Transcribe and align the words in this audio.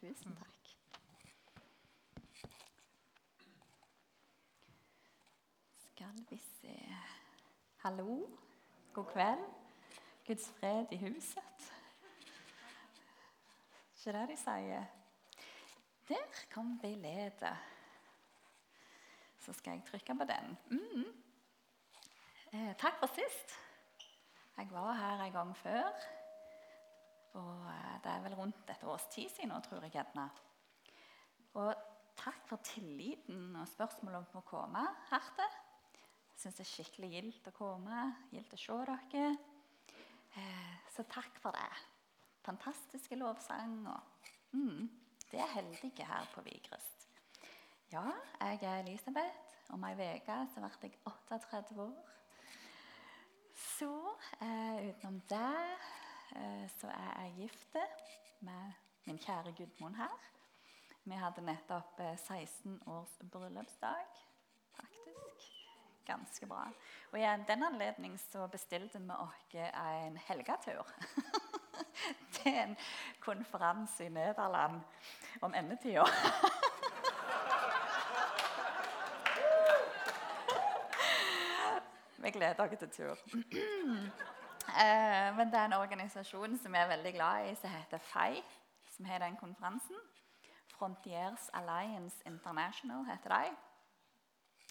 Tusen 0.00 0.36
takk. 0.36 0.58
Skal 5.76 6.26
vi 6.30 6.38
se 6.38 6.96
Hallo. 7.82 8.26
God 8.92 9.04
kveld. 9.04 9.44
Guds 10.26 10.50
fred 10.60 10.86
i 10.90 10.96
huset. 10.96 11.72
Ikke 13.96 14.12
det 14.18 14.28
de 14.28 14.36
sier? 14.36 14.84
Der 16.08 16.44
kom 16.50 16.78
bildet. 16.80 17.42
Så 19.38 19.52
skal 19.52 19.70
jeg 19.70 19.82
trykke 19.90 20.14
på 20.14 20.24
den. 20.30 20.58
Mm. 20.70 21.10
Eh, 22.52 22.76
takk 22.78 22.98
for 22.98 23.06
sist. 23.06 23.58
Jeg 24.56 24.68
var 24.70 24.92
her 24.92 25.24
en 25.24 25.32
gang 25.32 25.56
før. 25.56 26.17
Og 27.38 27.70
eh, 27.70 27.94
det 28.04 28.12
er 28.12 28.24
vel 28.24 28.36
rundt 28.38 28.72
et 28.72 28.84
års 28.88 29.06
tid 29.12 29.30
siden 29.32 29.52
nå, 29.52 29.60
tror 29.64 29.86
jeg. 29.86 29.94
gjerne. 29.96 30.26
Og 31.58 31.72
takk 32.18 32.44
for 32.50 32.62
tilliten 32.66 33.56
og 33.56 33.68
spørsmålet 33.70 34.20
om 34.20 34.40
å 34.40 34.46
komme 34.46 34.84
her 35.10 35.32
til. 35.38 35.56
Jeg 36.28 36.42
syns 36.42 36.58
det 36.58 36.64
er 36.64 36.70
skikkelig 36.70 37.10
gildt 37.14 37.50
å 37.50 37.54
komme, 37.56 38.02
gildt 38.30 38.54
å 38.54 38.60
se 38.62 38.78
dere. 38.90 39.30
Eh, 40.38 40.74
så 40.94 41.06
takk 41.10 41.40
for 41.42 41.56
det. 41.56 41.82
Fantastiske 42.46 43.18
lovsang. 43.18 43.80
Og, 43.90 44.30
mm, 44.52 44.86
det 45.32 45.42
er 45.42 45.54
heldige 45.56 46.06
her 46.06 46.28
på 46.34 46.44
Vigrest. 46.46 47.08
Ja, 47.92 48.04
jeg 48.40 48.62
er 48.62 48.82
Elisabeth. 48.84 49.44
Om 49.72 49.84
ei 49.84 49.94
uke 49.96 50.36
ble 50.54 50.88
jeg 50.88 50.98
38 51.04 51.80
år. 51.82 51.96
Så 53.58 53.90
eh, 54.40 54.88
utenom 54.90 55.18
det 55.28 55.97
eh, 56.36 56.70
så 56.80 56.86
er 56.86 57.22
jeg 57.22 57.34
gift 57.36 57.76
med 58.40 58.72
min 59.04 59.18
kjære 59.18 59.52
Gudmund 59.52 59.96
her. 59.96 60.30
Vi 61.04 61.14
hadde 61.14 61.44
nettopp 61.44 62.00
eh, 62.00 62.16
16 62.16 62.82
års 62.86 63.18
bryllupsdag, 63.32 64.06
faktisk. 64.76 65.52
Ganske 66.06 66.46
bra. 66.46 66.68
Og 67.12 67.18
i 67.20 67.22
den 67.48 67.62
anledning 67.62 68.18
så 68.20 68.46
bestilte 68.46 68.98
vi 68.98 69.10
oss 69.10 69.54
en 69.54 70.16
helgetur. 70.16 70.86
til 72.32 72.54
en 72.54 72.76
konferanse 73.20 74.04
i 74.04 74.08
Nederland 74.08 74.80
om 75.40 75.54
endetida. 75.54 76.04
Vi 82.18 82.30
gleder 82.30 82.54
dere 82.54 82.76
til 82.76 82.90
tur. 82.90 83.16
Eh, 84.68 85.36
men 85.36 85.48
det 85.48 85.58
er 85.58 85.70
en 85.70 85.78
organisasjon 85.78 86.58
som 86.60 86.74
jeg 86.74 86.84
er 86.84 86.90
veldig 86.90 87.12
glad 87.16 87.48
i, 87.48 87.54
som 87.56 87.72
heter 87.72 88.02
FEI, 88.10 88.42
som 88.92 89.08
har 89.08 89.22
den 89.24 89.38
konferansen. 89.40 89.96
Frontiers 90.74 91.48
Alliance 91.56 92.22
International 92.28 93.06
heter 93.08 93.34
de. 93.34 93.54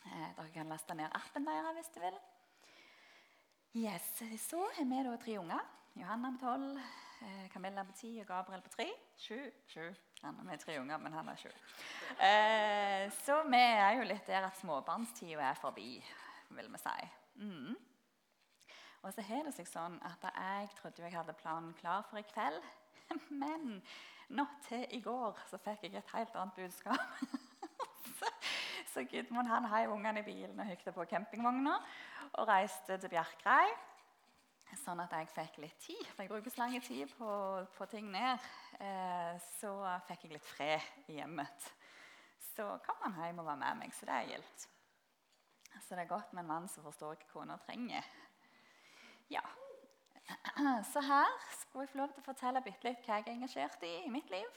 Eh, 0.06 0.28
dere 0.38 0.52
kan 0.54 0.70
laste 0.70 0.96
ned 0.96 1.10
appen 1.18 1.48
deres 1.48 1.80
hvis 1.80 1.92
du 1.96 2.00
vil. 2.04 2.20
Yes, 3.78 4.06
Så 4.42 4.62
har 4.78 4.86
vi 4.86 5.04
da 5.04 5.18
tre 5.18 5.40
unger. 5.40 5.66
Johanna 5.98 6.32
på 6.32 6.46
tolv, 6.46 6.78
eh, 7.22 7.50
Camilla 7.54 7.84
på 7.84 7.98
ti 7.98 8.20
og 8.22 8.28
Gabriel 8.28 8.62
på 8.62 8.70
tre. 8.70 8.88
Sju. 9.18 9.52
sju. 9.68 9.94
Han 10.24 10.50
er 10.50 10.58
tre 10.58 10.80
unger, 10.80 10.98
men 10.98 11.14
han 11.14 11.30
er 11.30 11.36
sju. 11.36 11.50
Så 13.26 13.44
vi 13.50 13.58
er 13.58 13.98
jo 13.98 14.04
litt 14.04 14.26
der 14.26 14.46
at 14.46 14.58
småbarnstida 14.58 15.52
er 15.52 15.54
forbi, 15.54 16.04
vil 16.50 16.72
vi 16.72 16.78
si. 16.78 17.10
Mm. 17.36 17.76
Og 19.08 19.14
så 19.16 19.24
har 19.24 19.46
det 19.48 19.54
seg 19.56 19.68
sånn 19.70 19.94
at 20.04 20.26
jeg 20.28 20.68
trodde 20.76 21.06
jeg 21.06 21.16
hadde 21.16 21.36
planen 21.40 21.72
klar 21.80 22.02
for 22.10 22.20
i 22.20 22.26
kveld. 22.28 22.66
Men 23.42 23.78
nå 24.36 24.44
til 24.66 24.84
i 24.98 25.00
går 25.00 25.38
så 25.48 25.60
fikk 25.64 25.86
jeg 25.88 25.96
et 25.96 26.12
helt 26.12 26.36
annet 26.36 26.58
budskap. 26.58 27.22
så, 28.20 28.32
så 28.92 29.06
Gudmund 29.08 29.48
han 29.48 29.70
heiv 29.72 29.96
ungene 29.96 30.26
i 30.26 30.28
bilen 30.28 30.60
og 30.60 30.68
hykte 30.68 30.92
på 30.92 31.08
campingvogna 31.08 31.78
og 32.34 32.52
reiste 32.52 33.00
til 33.00 33.16
Bjerkreim. 33.16 33.80
Sånn 34.84 35.00
at 35.00 35.16
jeg 35.16 35.32
fikk 35.32 35.62
litt 35.64 35.80
tid, 35.80 36.04
for 36.12 36.26
jeg 36.26 36.34
bruker 36.34 36.52
så 36.52 36.66
lang 36.66 36.76
tid 36.84 37.08
på, 37.16 37.32
på 37.80 37.88
ting 37.88 38.12
ned. 38.12 38.44
Eh, 38.84 39.40
så 39.56 39.72
fikk 40.10 40.28
jeg 40.28 40.36
litt 40.36 40.52
fred 40.52 41.08
i 41.08 41.22
hjemmet. 41.22 41.72
Så 42.52 42.68
kom 42.84 43.08
han 43.08 43.16
hjem 43.24 43.40
og 43.40 43.54
var 43.54 43.64
med 43.64 43.86
meg, 43.86 43.96
så 43.96 44.12
det 44.12 44.20
er 44.20 44.32
gildt. 44.36 44.68
Så 45.80 45.96
det 45.96 46.04
er 46.04 46.12
godt 46.12 46.36
med 46.36 46.44
en 46.44 46.52
mann 46.52 46.68
som 46.68 46.84
forstår 46.84 47.16
hva 47.16 47.32
kona 47.32 47.56
trenger. 47.64 48.04
Ja. 49.30 49.44
Så 50.94 51.02
her 51.02 51.34
skal 51.60 51.84
jeg 51.84 51.92
få 51.92 51.98
lov 52.02 52.14
til 52.14 52.24
å 52.24 52.28
fortelle 52.28 52.64
litt 52.66 52.84
hva 52.84 53.20
jeg 53.20 53.28
er 53.28 53.34
engasjert 53.34 53.84
i 53.84 53.94
i 54.06 54.14
mitt 54.14 54.30
liv. 54.34 54.48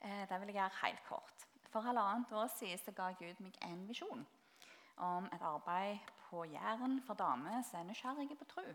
Eh, 0.00 0.24
det 0.28 0.40
vil 0.40 0.52
jeg 0.52 0.60
gjøre 0.60 0.80
helt 0.82 1.04
kort. 1.08 1.46
For 1.72 1.84
halvannet 1.84 2.32
år 2.32 2.48
siden 2.52 2.80
så 2.80 2.92
ga 2.96 3.10
Gud 3.18 3.40
meg 3.44 3.56
en 3.66 3.86
visjon 3.88 4.26
om 5.04 5.28
et 5.32 5.42
arbeid 5.44 6.12
på 6.26 6.44
Jæren 6.48 7.00
for 7.04 7.18
damer 7.18 7.60
som 7.68 7.80
er 7.80 7.88
nysgjerrige 7.90 8.36
på 8.40 8.48
tro. 8.48 8.66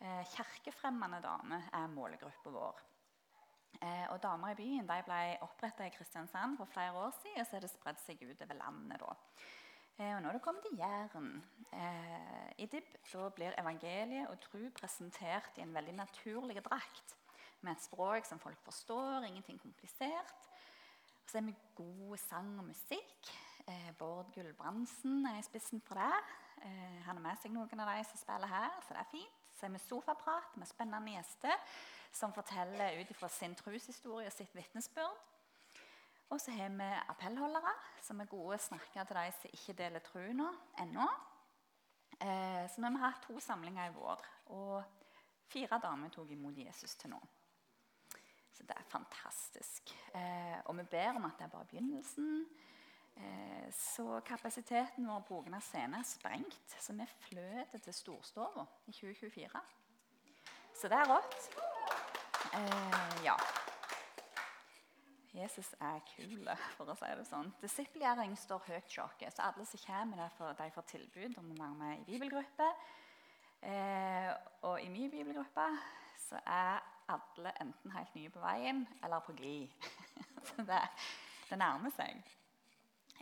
Eh, 0.00 0.24
Kirkefremmende 0.34 1.20
damer 1.22 1.70
er 1.72 1.90
målgruppa 1.94 2.50
vår. 2.54 2.82
Eh, 3.82 4.06
og 4.10 4.22
Damer 4.22 4.50
i 4.50 4.58
byen 4.58 4.88
de 4.88 4.98
ble 5.06 5.22
oppretta 5.44 5.86
i 5.86 5.92
Kristiansand 5.94 6.56
for 6.58 6.70
flere 6.72 6.98
år 6.98 7.12
siden, 7.20 7.40
og 7.40 7.46
så 7.46 7.56
er 7.56 7.62
det 7.62 7.70
spredd 7.70 8.00
seg 8.02 8.22
utover 8.26 8.58
landet. 8.58 9.00
da. 9.00 9.12
Eh, 9.98 10.14
og 10.14 10.22
når 10.22 10.32
det 10.32 10.42
kommer 10.42 10.62
til 10.62 10.78
Jæren 10.78 11.30
eh, 11.72 12.52
i 12.58 12.66
DIB, 12.66 12.90
da 13.12 13.28
blir 13.28 13.56
evangeliet 13.58 14.28
og 14.28 14.40
tro 14.40 14.60
presentert 14.80 15.58
i 15.58 15.64
en 15.64 15.74
veldig 15.74 15.94
naturlig 15.98 16.64
drakt. 16.64 17.16
Med 17.60 17.72
et 17.72 17.82
språk 17.82 18.26
som 18.26 18.38
folk 18.38 18.60
forstår, 18.62 19.26
ingenting 19.26 19.60
komplisert. 19.60 20.50
Og 21.24 21.30
så 21.30 21.38
er 21.38 21.42
vi 21.42 21.56
god 21.74 22.16
sang 22.16 22.58
og 22.58 22.64
musikk. 22.64 23.32
Eh, 23.68 23.90
Bård 23.98 24.30
Gulbrandsen 24.34 25.26
er 25.26 25.38
i 25.38 25.42
spissen 25.42 25.80
for 25.80 25.94
det. 25.94 26.20
Eh, 26.62 27.02
han 27.04 27.16
har 27.16 27.24
med 27.24 27.42
seg 27.42 27.52
noen 27.52 27.82
av 27.82 27.90
de 27.90 28.04
som 28.06 28.20
spiller 28.22 28.48
her, 28.48 28.78
så 28.86 28.94
det 28.94 29.02
er 29.02 29.10
fint. 29.10 29.34
Så 29.58 29.66
er 29.66 29.74
vi 29.74 29.80
sofaprat 29.82 30.54
med 30.56 30.70
spennende 30.70 31.16
gjester 31.16 31.66
som 32.14 32.32
forteller 32.32 33.00
ut 33.00 33.10
fra 33.18 33.28
sin 33.28 33.58
troshistorie 33.58 34.30
og 34.30 34.32
sitt 34.32 34.54
vitnesbyrd. 34.54 35.26
Og 36.28 36.40
så 36.40 36.52
har 36.52 36.68
vi 36.68 36.88
appellholdere, 37.08 37.72
som 38.04 38.20
er 38.20 38.28
gode 38.28 38.58
snakkere 38.60 39.04
til 39.08 39.16
de 39.16 39.32
som 39.32 39.52
ikke 39.56 39.76
deler 39.78 40.04
troen 40.04 40.42
ennå. 40.82 41.06
Eh, 42.20 42.64
så 42.68 42.82
nå 42.82 42.88
har 42.88 42.96
vi 42.96 43.02
hatt 43.04 43.22
to 43.24 43.40
samlinger 43.40 43.88
i 43.88 43.94
vår, 43.94 44.24
og 44.52 44.82
fire 45.48 45.78
damer 45.80 46.12
tok 46.12 46.32
imot 46.34 46.58
Jesus 46.58 46.96
til 47.00 47.14
nå. 47.14 47.20
Så 48.52 48.66
det 48.66 48.74
er 48.76 48.90
fantastisk. 48.90 49.94
Eh, 50.18 50.58
og 50.64 50.76
vi 50.76 50.84
ber 50.90 51.16
om 51.16 51.28
at 51.30 51.38
det 51.38 51.46
er 51.46 51.54
bare 51.54 51.68
begynnelsen. 51.70 52.44
Eh, 53.16 53.68
så 53.72 54.20
kapasiteten 54.26 55.08
vår 55.08 55.24
på 55.28 55.38
Ogna 55.38 55.62
scene 55.64 56.02
er 56.02 56.10
sprengt, 56.10 56.76
så 56.76 56.92
vi 56.92 57.06
fløter 57.22 57.78
til 57.78 57.94
Storstova 57.94 58.66
i 58.86 58.92
2024. 58.92 59.64
Så 60.74 60.92
det 60.92 61.00
er 61.00 61.08
rått. 61.08 61.50
Ja. 63.24 63.36
Jesus 65.36 65.74
er 65.84 66.00
kul, 66.08 66.48
for 66.76 66.88
å 66.88 66.96
si 66.96 67.08
det 67.18 67.26
sånn. 67.28 67.50
Disippelgjøring 67.60 68.32
står 68.38 68.64
høyt 68.70 68.92
sjokke, 68.92 69.28
så 69.32 69.50
alle 69.50 69.66
som 69.68 69.82
kommer, 69.84 70.22
der 70.22 70.34
får, 70.38 70.54
de 70.58 70.68
får 70.74 70.86
tilbud 70.94 71.36
om 71.40 71.50
å 71.52 71.58
være 71.58 71.78
med 71.82 72.00
i 72.00 72.06
bibelgruppe. 72.08 72.68
Eh, 73.68 74.30
og 74.68 74.80
i 74.80 74.88
min 74.92 75.10
bibelgruppe 75.12 75.66
så 76.22 76.40
er 76.46 76.80
alle 77.12 77.52
enten 77.60 77.92
helt 77.94 78.16
nye 78.16 78.32
på 78.32 78.42
veien 78.42 78.84
eller 79.02 79.24
på 79.24 79.34
glid. 79.36 79.88
så 80.50 80.64
det, 80.68 80.80
det, 81.50 81.58
nærmer 81.60 81.92
seg. 81.96 82.20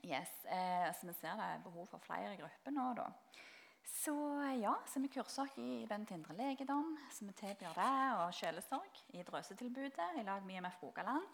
Yes, 0.04 0.32
eh, 0.44 0.88
så 0.94 1.08
vi 1.08 1.16
ser 1.18 1.38
det 1.38 1.50
er 1.56 1.64
behov 1.64 1.88
for 1.90 2.02
flere 2.04 2.36
grupper 2.38 2.74
nå, 2.74 2.90
da. 2.98 3.10
Så 3.86 4.14
ja, 4.60 4.74
så 4.90 5.00
vi 5.00 5.10
kurser 5.10 5.46
oss 5.46 5.58
i 5.62 5.86
den 5.88 6.04
til 6.06 6.18
indre 6.18 6.34
legedom, 6.36 6.96
så 7.10 7.26
vi 7.26 7.34
tilbyr 7.38 7.74
det, 7.74 7.92
og 8.18 8.34
sjelesorg 8.34 9.00
i 9.14 9.22
Drøsetilbudet 9.26 10.18
i 10.20 10.26
lag 10.26 10.42
med 10.46 10.58
IMF 10.58 10.82
Rogaland. 10.82 11.26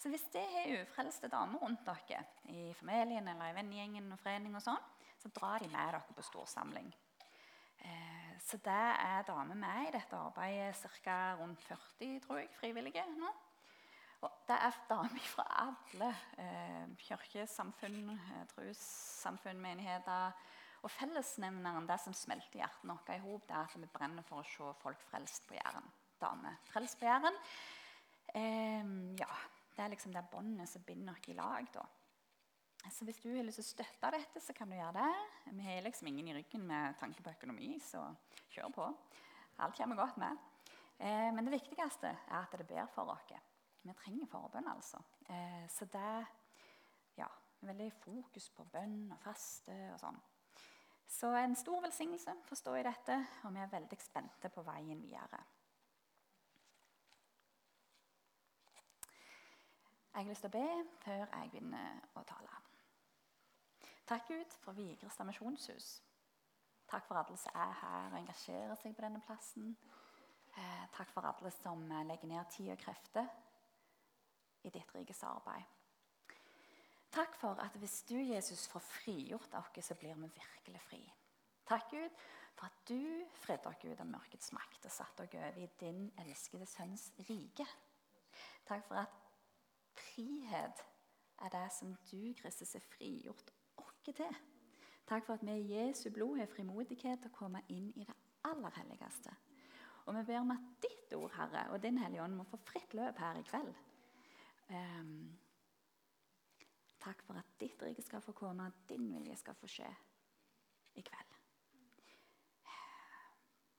Så 0.00 0.08
hvis 0.08 0.24
det 0.32 0.40
er 0.40 0.78
ufrelste 0.80 1.28
damer 1.28 1.60
rundt 1.60 1.84
dere 1.84 2.22
i 2.48 2.70
familien 2.78 3.26
eller 3.28 3.50
i 3.50 3.56
vennegjengen 3.58 4.08
og 4.14 4.20
forening, 4.22 4.54
og 4.56 4.64
sånn, 4.64 4.80
så 5.20 5.28
drar 5.36 5.60
de 5.60 5.68
med 5.68 5.76
dere 5.76 6.00
på 6.16 6.24
storsamling. 6.24 6.88
Eh, 7.84 8.32
så 8.40 8.56
det 8.64 8.80
er 8.96 9.26
damer 9.28 9.58
med 9.60 9.90
i 9.90 9.92
dette 9.98 10.16
arbeidet, 10.16 10.88
ca. 11.04 11.18
rundt 11.40 11.60
40 11.68 12.16
tror 12.24 12.40
jeg, 12.40 12.48
frivillige 12.56 13.04
nå. 13.12 13.28
Og 14.24 14.40
det 14.48 14.56
er 14.56 14.80
damer 14.88 15.28
fra 15.34 15.46
alle 15.66 16.08
eh, 16.40 16.88
kirkesamfunn, 17.04 18.10
eh, 18.16 18.42
trossamfunn, 18.54 19.60
menigheter. 19.60 20.32
Og 20.80 20.92
fellesnevneren, 20.96 21.84
det 21.88 22.00
som 22.00 22.16
smelter 22.16 22.62
hjertene 22.62 22.96
våre 22.96 23.16
i 23.16 23.24
hop, 23.24 23.52
er 23.52 23.66
at 23.66 23.76
vi 23.76 23.88
brenner 23.92 24.24
for 24.24 24.40
å 24.40 24.48
se 24.48 24.72
folk 24.80 25.04
frelst 25.12 25.44
på 25.48 25.60
Jæren. 25.60 25.92
Damer 26.20 26.56
frelst 26.72 27.00
på 27.00 27.08
Jæren. 27.08 27.36
Eh, 28.32 28.92
ja, 29.20 29.32
det 29.80 29.86
er 29.86 29.94
liksom 29.94 30.12
det 30.12 30.28
båndet 30.28 30.68
som 30.68 30.82
binder 30.84 31.14
oss 31.16 31.28
i 31.32 31.32
lag. 31.32 31.68
da. 31.72 31.86
Så 32.92 33.04
Hvis 33.04 33.20
du 33.22 33.30
har 33.32 33.44
lyst 33.44 33.56
til 33.56 33.64
å 33.64 33.68
støtte 33.70 34.10
dette, 34.12 34.40
så 34.44 34.52
kan 34.52 34.68
du 34.68 34.76
gjøre 34.76 35.00
det. 35.00 35.52
Vi 35.56 35.64
har 35.64 35.80
liksom 35.80 36.08
ingen 36.10 36.28
i 36.28 36.34
ryggen 36.36 36.66
med 36.68 36.98
tanke 37.00 37.22
på 37.24 37.32
økonomi, 37.32 37.78
så 37.80 38.02
kjør 38.52 38.74
på. 38.76 38.88
Alt 39.58 39.76
kommer 39.76 39.96
godt 39.96 40.18
med. 40.20 40.36
Eh, 40.98 41.30
men 41.32 41.48
det 41.48 41.54
viktigste 41.54 42.12
er 42.12 42.42
at 42.42 42.52
det 42.58 42.66
ber 42.68 42.92
for 42.92 43.08
oss. 43.08 43.32
vi 43.82 43.92
trenger 43.96 44.26
forbønn, 44.26 44.68
altså. 44.68 45.00
Eh, 45.30 45.64
så 45.68 45.84
det 45.88 46.26
ja, 47.16 47.28
veldig 47.60 47.92
fokus 48.04 48.50
på 48.50 48.64
bønn 48.64 49.12
og 49.12 49.20
faste 49.24 49.72
og 49.94 49.98
sånn. 50.00 50.20
Så 51.08 51.32
en 51.34 51.56
stor 51.56 51.80
velsignelse 51.80 52.36
forstår 52.44 52.76
jeg 52.76 52.84
dette, 52.84 53.16
og 53.44 53.54
vi 53.54 53.60
er 53.64 53.72
veldig 53.72 53.98
spente 53.98 54.52
på 54.52 54.62
veien 54.62 55.00
videre. 55.00 55.40
Jeg 60.10 60.24
har 60.24 60.28
lyst 60.28 60.42
til 60.42 60.50
å 60.50 60.58
be 60.58 60.84
før 61.04 61.20
jeg 61.22 61.50
begynner 61.52 62.00
å 62.18 62.22
tale. 62.26 62.56
Takk 64.10 64.26
Gud 64.26 64.54
for 64.64 64.74
Vigrestad 64.74 65.28
misjonshus. 65.28 65.90
Takk 66.90 67.06
for 67.06 67.20
alle 67.20 67.36
som 67.38 67.54
er 67.54 67.76
her 67.78 68.08
og 68.10 68.18
engasjerer 68.18 68.74
seg 68.80 68.96
på 68.96 69.04
denne 69.04 69.22
plassen. 69.22 69.76
Eh, 70.58 70.86
takk 70.96 71.12
for 71.14 71.28
alle 71.30 71.52
som 71.54 71.84
legger 72.08 72.32
ned 72.32 72.50
tid 72.50 72.72
og 72.74 72.82
krefter 72.82 73.30
i 74.66 74.74
ditt 74.74 74.94
rikes 74.96 75.22
arbeid. 75.22 75.62
Takk 77.14 77.38
for 77.38 77.62
at 77.62 77.78
hvis 77.78 78.02
du, 78.10 78.16
Jesus, 78.18 78.66
får 78.70 78.82
frigjort 78.86 79.54
oss, 79.62 79.72
så 79.86 79.94
blir 79.94 80.18
vi 80.18 80.30
virkelig 80.34 80.82
fri. 80.88 81.00
Takk, 81.66 81.90
Gud, 81.90 82.20
for 82.54 82.66
at 82.66 82.82
du 82.88 83.26
fridde 83.46 83.70
oss 83.70 83.84
ut 83.84 84.02
av 84.02 84.10
mørkets 84.10 84.52
makt 84.52 84.90
og 84.90 84.94
satte 84.94 85.24
oss 85.24 85.34
over 85.38 85.58
i 85.62 85.70
din 85.80 86.08
elskede 86.18 86.66
sønns 86.66 87.12
rike. 87.28 87.66
Takk 88.66 88.86
for 88.88 89.02
at 89.06 89.29
frihet 90.10 90.84
er 91.40 91.52
det 91.54 91.66
som 91.72 91.94
du, 92.10 92.32
Kristus, 92.42 92.74
er 92.74 92.88
frigjort 92.96 93.52
oss 93.80 94.00
til. 94.04 94.40
Takk 95.08 95.26
for 95.26 95.34
at 95.34 95.46
vi 95.46 95.56
i 95.58 95.70
Jesu 95.74 96.10
blod 96.14 96.38
har 96.38 96.50
frimodighet 96.50 97.22
til 97.22 97.32
å 97.32 97.38
komme 97.38 97.62
inn 97.68 97.88
i 97.96 98.04
det 98.06 98.16
aller 98.46 98.74
helligste. 98.76 99.32
Og 100.06 100.14
vi 100.16 100.24
ber 100.26 100.40
om 100.40 100.52
at 100.54 100.68
ditt 100.82 101.12
ord, 101.16 101.32
Herre, 101.34 101.68
og 101.70 101.82
din 101.82 101.98
Hellige 101.98 102.22
Ånd 102.22 102.36
må 102.36 102.46
få 102.48 102.58
fritt 102.66 102.94
løp 102.94 103.18
her 103.18 103.38
i 103.38 103.46
kveld. 103.46 103.74
Um, 104.70 105.32
takk 107.02 107.22
for 107.26 107.40
at 107.40 107.58
ditt 107.60 107.82
rike 107.82 108.02
skal 108.02 108.22
få 108.24 108.32
komme, 108.36 108.66
og 108.66 108.88
din 108.88 109.08
vilje 109.12 109.36
skal 109.36 109.58
få 109.58 109.70
skje 109.70 109.90
i 110.94 111.04
kveld. 111.06 111.36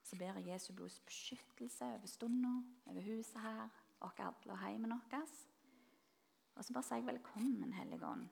Så 0.04 0.18
ber 0.20 0.36
jeg 0.40 0.52
Jesu 0.52 0.74
blods 0.76 1.00
beskyttelse 1.08 1.86
over 1.86 2.08
stunda, 2.08 2.52
over 2.86 3.02
huset 3.02 3.40
her, 3.42 3.70
oss 4.02 4.20
alle 4.20 4.52
og 4.52 4.60
heimen 4.60 4.92
vår. 4.92 5.51
Og 6.62 6.66
så 6.66 6.76
bare 6.76 6.86
sier 6.86 7.00
jeg 7.02 7.08
velkommen, 7.08 7.72
Hellige 7.74 8.06
Ånd. 8.06 8.28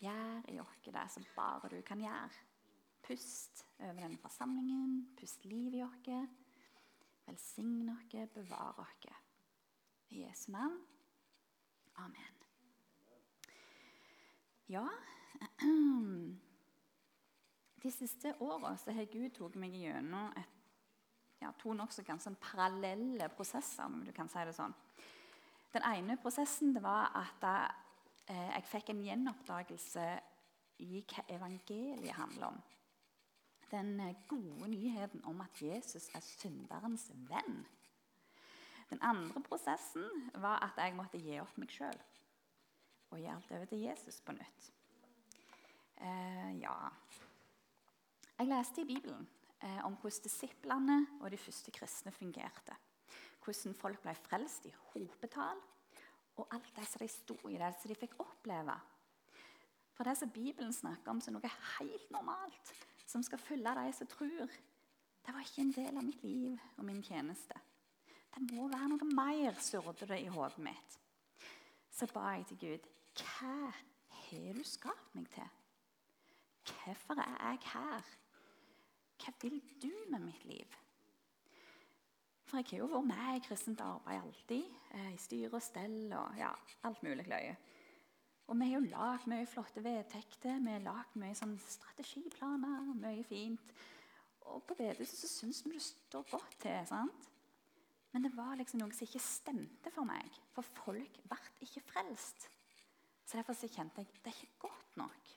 Gjør 0.00 0.46
i 0.48 0.54
oss 0.62 0.86
det 0.86 1.02
som 1.12 1.26
bare 1.36 1.68
du 1.68 1.82
kan 1.84 2.00
gjøre. 2.00 2.30
Pust 3.04 3.60
over 3.76 3.98
denne 3.98 4.16
forsamlingen, 4.22 4.94
pust 5.20 5.44
liv 5.44 5.76
i 5.76 5.82
oss. 5.84 6.30
Velsign 7.26 7.92
oss, 7.92 8.16
bevare 8.32 8.86
oss. 8.86 9.04
I 10.08 10.22
Jesu 10.22 10.48
navn. 10.56 10.80
Amen. 12.00 12.40
Ja 14.72 14.88
De 17.84 17.90
siste 17.92 18.32
åra 18.40 18.72
har 18.72 19.12
Gud 19.12 19.34
tatt 19.36 19.60
meg 19.60 19.76
gjennom 19.76 20.32
ja, 21.42 21.52
to 21.60 21.76
nokså 21.76 22.00
sånn 22.16 22.40
parallelle 22.40 23.28
prosesser. 23.36 23.84
om 23.84 24.04
du 24.06 24.12
kan 24.16 24.32
si 24.32 24.40
det 24.40 24.56
sånn. 24.56 24.72
Den 25.72 25.84
ene 25.88 26.18
prosessen 26.20 26.74
var 26.82 27.12
at 27.16 27.46
eh, 28.28 28.50
jeg 28.52 28.68
fikk 28.68 28.92
en 28.92 29.02
gjenoppdagelse 29.06 30.06
i 30.84 31.00
hva 31.08 31.24
evangeliet 31.32 32.16
handler 32.16 32.50
om. 32.50 32.58
Den 33.72 33.94
eh, 34.00 34.18
gode 34.28 34.68
nyheten 34.68 35.24
om 35.24 35.40
at 35.40 35.62
Jesus 35.62 36.10
er 36.14 36.20
synderens 36.20 37.08
venn. 37.28 37.62
Den 38.90 39.00
andre 39.00 39.40
prosessen 39.40 40.28
var 40.34 40.60
at 40.66 40.76
jeg 40.76 40.96
måtte 40.96 41.20
gi 41.20 41.38
opp 41.40 41.56
meg 41.56 41.72
sjøl 41.72 42.00
og 43.12 43.20
gi 43.20 43.28
alt 43.28 43.52
over 43.52 43.68
til 43.68 43.84
Jesus 43.86 44.20
på 44.24 44.32
nytt. 44.36 44.68
Eh, 46.02 46.50
ja 46.60 46.76
Jeg 48.38 48.48
leste 48.48 48.82
i 48.82 48.88
Bibelen 48.88 49.28
eh, 49.62 49.84
om 49.86 49.96
hvordan 49.96 50.24
disiplene 50.24 51.06
og 51.20 51.30
de 51.30 51.40
første 51.40 51.70
kristne 51.70 52.12
fungerte. 52.12 52.76
Hvordan 53.42 53.74
folk 53.74 54.02
ble 54.04 54.14
frelst 54.14 54.66
i 54.68 54.74
hopetall, 54.92 55.60
og 56.36 56.54
alt 56.54 56.70
det 56.76 56.86
som 56.88 57.02
de 57.02 57.08
sto 57.10 57.36
i, 57.50 57.58
det 57.58 57.72
som 57.80 57.90
de 57.90 57.98
fikk 57.98 58.14
oppleve. 58.22 58.76
For 59.92 60.08
det 60.08 60.16
som 60.18 60.30
Bibelen 60.32 60.72
snakker 60.72 61.12
om 61.12 61.20
som 61.20 61.36
noe 61.36 61.50
helt 61.76 62.10
normalt, 62.14 62.72
som 63.06 63.22
skal 63.22 63.42
følge 63.42 63.74
de 63.76 63.92
som 63.92 64.08
tror, 64.08 64.54
det 65.22 65.34
var 65.34 65.44
ikke 65.44 65.62
en 65.62 65.74
del 65.76 65.98
av 65.98 66.06
mitt 66.06 66.22
liv 66.24 66.56
og 66.78 66.86
min 66.88 67.02
tjeneste. 67.04 67.58
Det 68.32 68.42
må 68.48 68.66
være 68.72 68.88
noe 68.94 69.08
mer, 69.12 69.58
surret 69.60 70.06
det 70.08 70.22
i 70.22 70.30
hodet 70.32 70.62
mitt. 70.64 70.98
Så 71.92 72.08
ba 72.10 72.32
jeg 72.32 72.46
til 72.48 72.62
Gud 72.62 72.88
hva 73.20 73.68
har 73.68 74.54
du 74.56 74.62
skapt 74.64 75.14
meg 75.14 75.26
til? 75.34 75.48
Hvorfor 76.64 77.20
er 77.20 77.34
jeg 77.36 77.58
her? 77.74 78.06
Hva 79.20 79.34
vil 79.42 79.60
du 79.82 79.90
med 80.10 80.24
mitt 80.24 80.44
liv? 80.48 80.78
For 82.52 82.60
jeg 82.60 82.68
har 82.68 82.82
jo 82.82 82.86
vært 82.92 83.06
med 83.08 83.36
i 83.38 83.42
kristent 83.46 83.80
arbeid 83.80 84.18
alltid. 84.20 84.64
Eh, 84.92 85.12
I 85.14 85.20
styre 85.24 85.56
og 85.56 85.62
stell 85.64 86.10
og 86.12 86.34
ja, 86.36 86.50
alt 86.84 86.98
mulig 87.00 87.24
løye. 87.24 87.54
Og 88.52 88.58
vi 88.60 88.66
har 88.68 88.74
jo 88.74 88.90
lagd 88.90 89.24
mye 89.32 89.46
flotte 89.48 89.80
vedtekter, 89.80 90.58
vi 90.60 90.74
har 90.74 90.84
lagd 90.84 91.16
mye 91.16 91.32
sånn 91.38 91.54
strategiplaner. 91.64 92.90
Mye 93.00 93.22
fint. 93.24 93.72
Og 94.52 94.60
på 94.68 94.76
bedehuset 94.76 95.22
så 95.22 95.30
syns 95.32 95.62
vi 95.64 95.72
det 95.78 95.80
står 95.86 96.26
godt 96.28 96.58
til. 96.66 96.76
sant? 96.90 97.30
Men 98.12 98.28
det 98.28 98.34
var 98.36 98.60
liksom 98.60 98.82
noe 98.82 98.92
som 98.92 99.08
ikke 99.08 99.24
stemte 99.24 99.94
for 99.96 100.04
meg. 100.12 100.36
For 100.52 100.76
folk 100.82 101.22
ble 101.32 101.40
ikke 101.64 101.86
frelst. 101.88 102.50
Så 103.24 103.38
Derfor 103.38 103.56
så 103.56 103.72
kjente 103.72 104.04
jeg 104.04 104.12
det 104.18 104.28
er 104.28 104.36
ikke 104.42 104.68
godt 104.68 105.00
nok. 105.00 105.32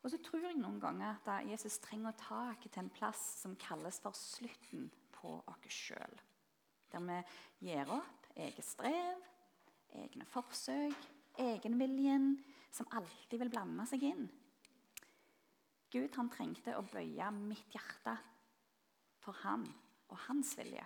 Og 0.00 0.08
så 0.08 0.24
tror 0.24 0.48
jeg 0.48 0.56
noen 0.56 0.80
ganger 0.80 1.20
at 1.20 1.52
Jesus 1.52 1.76
trenger 1.84 2.14
å 2.14 2.20
ta 2.24 2.42
til 2.64 2.80
en 2.86 2.92
plass 2.96 3.28
som 3.44 3.60
kalles 3.60 4.00
for 4.00 4.16
slutten 4.16 4.88
på 5.22 5.38
oss 5.46 5.72
sjøl. 5.72 6.20
Der 6.92 7.06
vi 7.06 7.18
gir 7.70 7.88
opp 7.94 8.26
eget 8.36 8.64
strev, 8.66 9.22
egne 9.94 10.26
forsøk, 10.28 11.08
egenviljen, 11.40 12.34
som 12.72 12.88
alltid 12.96 13.38
vil 13.40 13.52
blande 13.52 13.86
seg 13.88 14.04
inn. 14.08 14.26
Gud 15.92 16.16
han 16.16 16.30
trengte 16.32 16.74
å 16.76 16.84
bøye 16.88 17.28
mitt 17.36 17.74
hjerte 17.74 18.16
for 19.22 19.36
han 19.44 19.66
og 20.08 20.18
hans 20.26 20.54
vilje. 20.58 20.84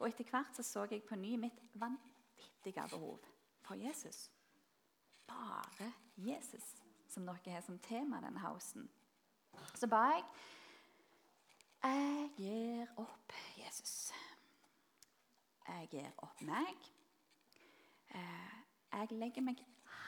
Og 0.00 0.08
etter 0.08 0.26
hvert 0.28 0.56
så, 0.56 0.64
så 0.66 0.86
jeg 0.90 1.04
på 1.06 1.16
ny 1.18 1.36
mitt 1.40 1.60
vanvittige 1.78 2.86
behov 2.90 3.22
for 3.64 3.78
Jesus. 3.78 4.26
Bare 5.30 5.92
Jesus, 6.20 6.74
som 7.08 7.26
dere 7.26 7.54
har 7.54 7.62
som 7.64 7.78
tema 7.78 8.20
denne 8.22 8.42
hausen. 8.42 8.88
Så 9.78 9.86
ba 9.86 10.02
jeg 10.10 10.26
Jeg 11.84 12.30
gir 12.36 12.86
opp 12.96 13.32
Jesus. 13.58 14.12
Jeg 15.68 15.88
gir 15.92 16.06
opp 16.24 16.40
meg. 16.40 16.86
Eh, 18.08 18.54
jeg 18.92 19.18
legger 19.20 19.44
meg 19.44 19.60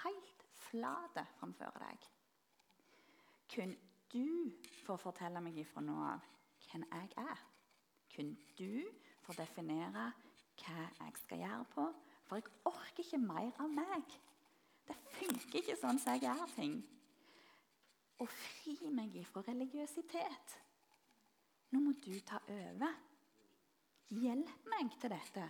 helt 0.02 0.46
flate 0.56 1.26
framfor 1.36 1.76
deg. 1.82 2.08
Kun 3.52 3.76
du 4.08 4.56
får 4.86 5.02
fortelle 5.04 5.44
meg 5.44 5.60
ifra 5.60 5.84
nå 5.84 6.00
av 6.14 6.24
hvem 6.64 6.88
jeg 6.88 7.12
er. 7.26 7.46
Kun 8.14 8.32
du 8.56 8.80
får 9.26 9.42
definere 9.44 10.10
hva 10.56 10.90
jeg 11.02 11.22
skal 11.26 11.44
gjøre 11.44 11.70
på. 11.76 11.88
For 12.24 12.40
jeg 12.40 12.54
orker 12.72 13.04
ikke 13.04 13.20
mer 13.20 13.52
av 13.60 13.68
meg. 13.68 14.20
Det 14.88 14.96
funker 15.18 15.60
ikke 15.60 15.76
sånn 15.76 16.00
som 16.00 16.16
jeg 16.16 16.24
gjør 16.24 16.54
ting. 16.56 16.78
Og 18.24 18.32
fri 18.32 18.78
meg 18.96 19.20
ifra 19.20 19.44
religiøsitet. 19.44 20.62
Nå 21.76 21.82
må 21.84 21.92
du 22.00 22.14
ta 22.24 22.38
over. 22.48 22.92
Hjelp 24.08 24.68
meg 24.72 24.94
til 24.96 25.10
dette. 25.12 25.42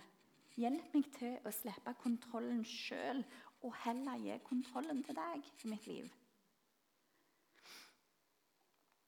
Hjelp 0.59 0.95
meg 0.97 1.05
til 1.15 1.35
å 1.47 1.51
slippe 1.55 1.93
kontrollen 2.01 2.65
sjøl 2.67 3.21
og 3.63 3.75
heller 3.85 4.17
gi 4.19 4.35
kontrollen 4.43 4.99
til 5.07 5.15
deg 5.15 5.45
i 5.47 5.69
mitt 5.71 5.85
liv. 5.87 6.09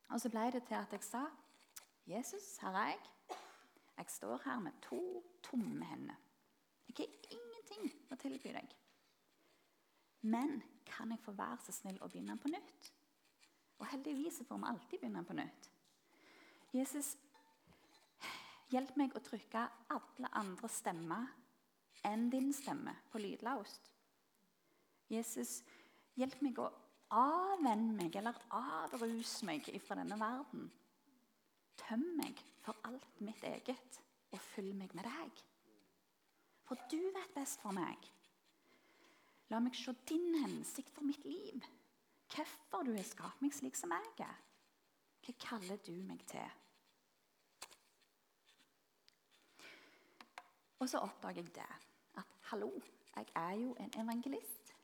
Og 0.09 0.21
så 0.23 0.31
ble 0.31 0.45
det 0.55 0.61
til 0.69 0.77
at 0.77 0.95
jeg 0.95 1.03
sa, 1.03 1.25
'Jesus, 2.07 2.45
her 2.61 2.77
er 2.83 2.87
jeg. 2.93 3.01
Jeg 3.97 4.05
står 4.09 4.37
her 4.45 4.59
med 4.59 4.77
to 4.81 5.01
tomme 5.43 5.85
hender. 5.85 6.15
Jeg 6.87 6.95
har 6.97 7.35
ingenting 7.35 7.91
å 8.11 8.15
tilby 8.15 8.53
deg. 8.53 8.77
Men 10.21 10.63
kan 10.85 11.11
jeg 11.11 11.19
få 11.19 11.31
være 11.31 11.59
så 11.65 11.75
snill 11.75 11.99
å 12.01 12.07
begynne 12.07 12.37
på 12.37 12.47
nytt? 12.47 12.93
Og 13.79 13.91
heldigvis 13.91 14.39
får 14.47 14.57
vi 14.57 14.71
alltid 14.71 14.99
begynne 14.99 15.25
på 15.25 15.33
nytt. 15.33 15.69
Jesus, 16.75 17.15
hjelp 18.69 18.91
meg 18.99 19.15
å 19.17 19.21
trykke 19.25 19.63
alle 19.95 20.29
andre 20.37 20.69
stemmer 20.69 21.31
enn 22.05 22.27
din 22.29 22.51
stemme 22.53 22.93
på 23.09 23.21
lydlaust. 23.21 23.89
Jesus, 25.09 25.63
hjelp 26.19 26.37
meg 26.45 26.61
å 26.61 26.67
avvenne 27.09 27.95
meg 27.97 28.15
eller 28.19 28.37
avruse 28.53 29.47
meg 29.49 29.65
fra 29.81 29.97
denne 29.97 30.19
verden. 30.21 30.69
Tøm 31.81 32.05
meg 32.19 32.37
for 32.61 32.77
alt 32.85 33.21
mitt 33.25 33.41
eget 33.49 33.99
og 34.29 34.39
fyll 34.51 34.69
meg 34.77 34.93
med 34.93 35.09
deg. 35.09 35.43
For 36.69 36.77
du 36.91 37.01
vet 37.15 37.33
best 37.33 37.63
for 37.63 37.73
meg. 37.73 37.97
La 39.49 39.57
meg 39.57 39.73
se 39.73 39.95
din 40.05 40.35
hensikt 40.43 40.93
for 40.93 41.07
mitt 41.07 41.25
liv. 41.25 41.65
Hvorfor 42.29 42.85
du 42.85 42.93
har 42.93 43.07
skapt 43.09 43.41
meg 43.41 43.55
slik 43.57 43.79
som 43.79 43.95
jeg 43.97 44.27
er. 44.27 44.37
Hva 45.25 45.33
kaller 45.41 45.81
du 45.85 45.95
meg 46.05 46.21
til? 46.29 46.58
Og 50.79 50.89
så 50.89 51.01
oppdager 51.03 51.43
jeg 51.43 51.55
det. 51.55 51.69
At 52.17 52.25
hallo, 52.51 52.71
jeg 53.15 53.25
er 53.35 53.51
jo 53.51 53.75
en 53.79 53.93
evangelist. 54.03 54.75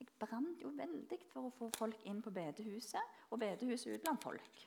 Jeg 0.00 0.08
brant 0.18 0.62
jo 0.62 0.72
veldig 0.76 1.18
for 1.28 1.48
å 1.48 1.54
få 1.58 1.68
folk 1.76 2.06
inn 2.08 2.22
på 2.24 2.32
bedehuset 2.32 3.28
og 3.30 3.40
bedehuset 3.42 3.94
ut 3.94 4.04
blant 4.06 4.22
folk. 4.22 4.66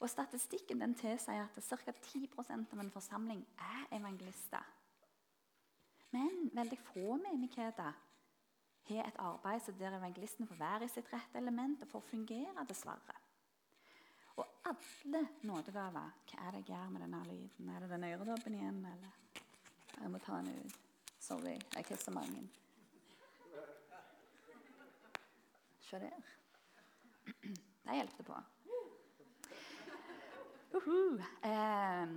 Og 0.00 0.10
Statistikken 0.10 0.80
den 0.80 0.94
tilsier 0.94 1.46
at 1.46 1.58
ca. 1.84 1.92
10% 1.92 2.72
av 2.72 2.80
en 2.80 2.90
forsamling 2.90 3.42
er 3.58 3.96
evangelister. 3.98 4.64
Men 6.14 6.50
veldig 6.54 6.78
få 6.78 7.16
menigheter 7.18 7.94
har 8.88 9.08
et 9.08 9.18
arbeid 9.18 9.72
der 9.78 9.96
evangelisten 9.96 10.46
får 10.46 10.60
være 10.60 10.84
i 10.84 10.92
sitt 10.92 11.10
rette 11.12 11.40
element 11.40 11.82
og 11.82 11.88
får 11.88 12.06
fungere, 12.10 12.66
dessverre. 12.68 13.18
Og 14.36 14.46
alle 14.66 15.26
nådegaver 15.42 16.10
Hva 16.28 16.46
er 16.46 16.50
det 16.50 16.64
jeg 16.64 16.74
gjør 16.74 16.88
med 16.90 17.00
denne 17.06 17.24
lyden? 17.24 17.68
Er 17.68 17.80
det 17.80 17.90
den 17.90 18.04
øredobben 18.04 18.54
igjen, 18.54 18.84
eller? 18.92 19.23
Jeg 20.00 20.10
må 20.10 20.18
ta 20.18 20.40
den 20.40 20.64
ut. 20.64 20.78
Sorry, 21.18 21.56
jeg 21.74 21.84
har 21.88 21.96
så 21.96 22.10
mange. 22.10 22.48
Se 25.80 26.00
der. 26.02 26.32
Det 27.84 27.94
hjelpte 27.94 28.22
på. 28.22 28.36
Uh 30.74 30.82
-huh. 30.82 31.22
eh, 31.42 32.08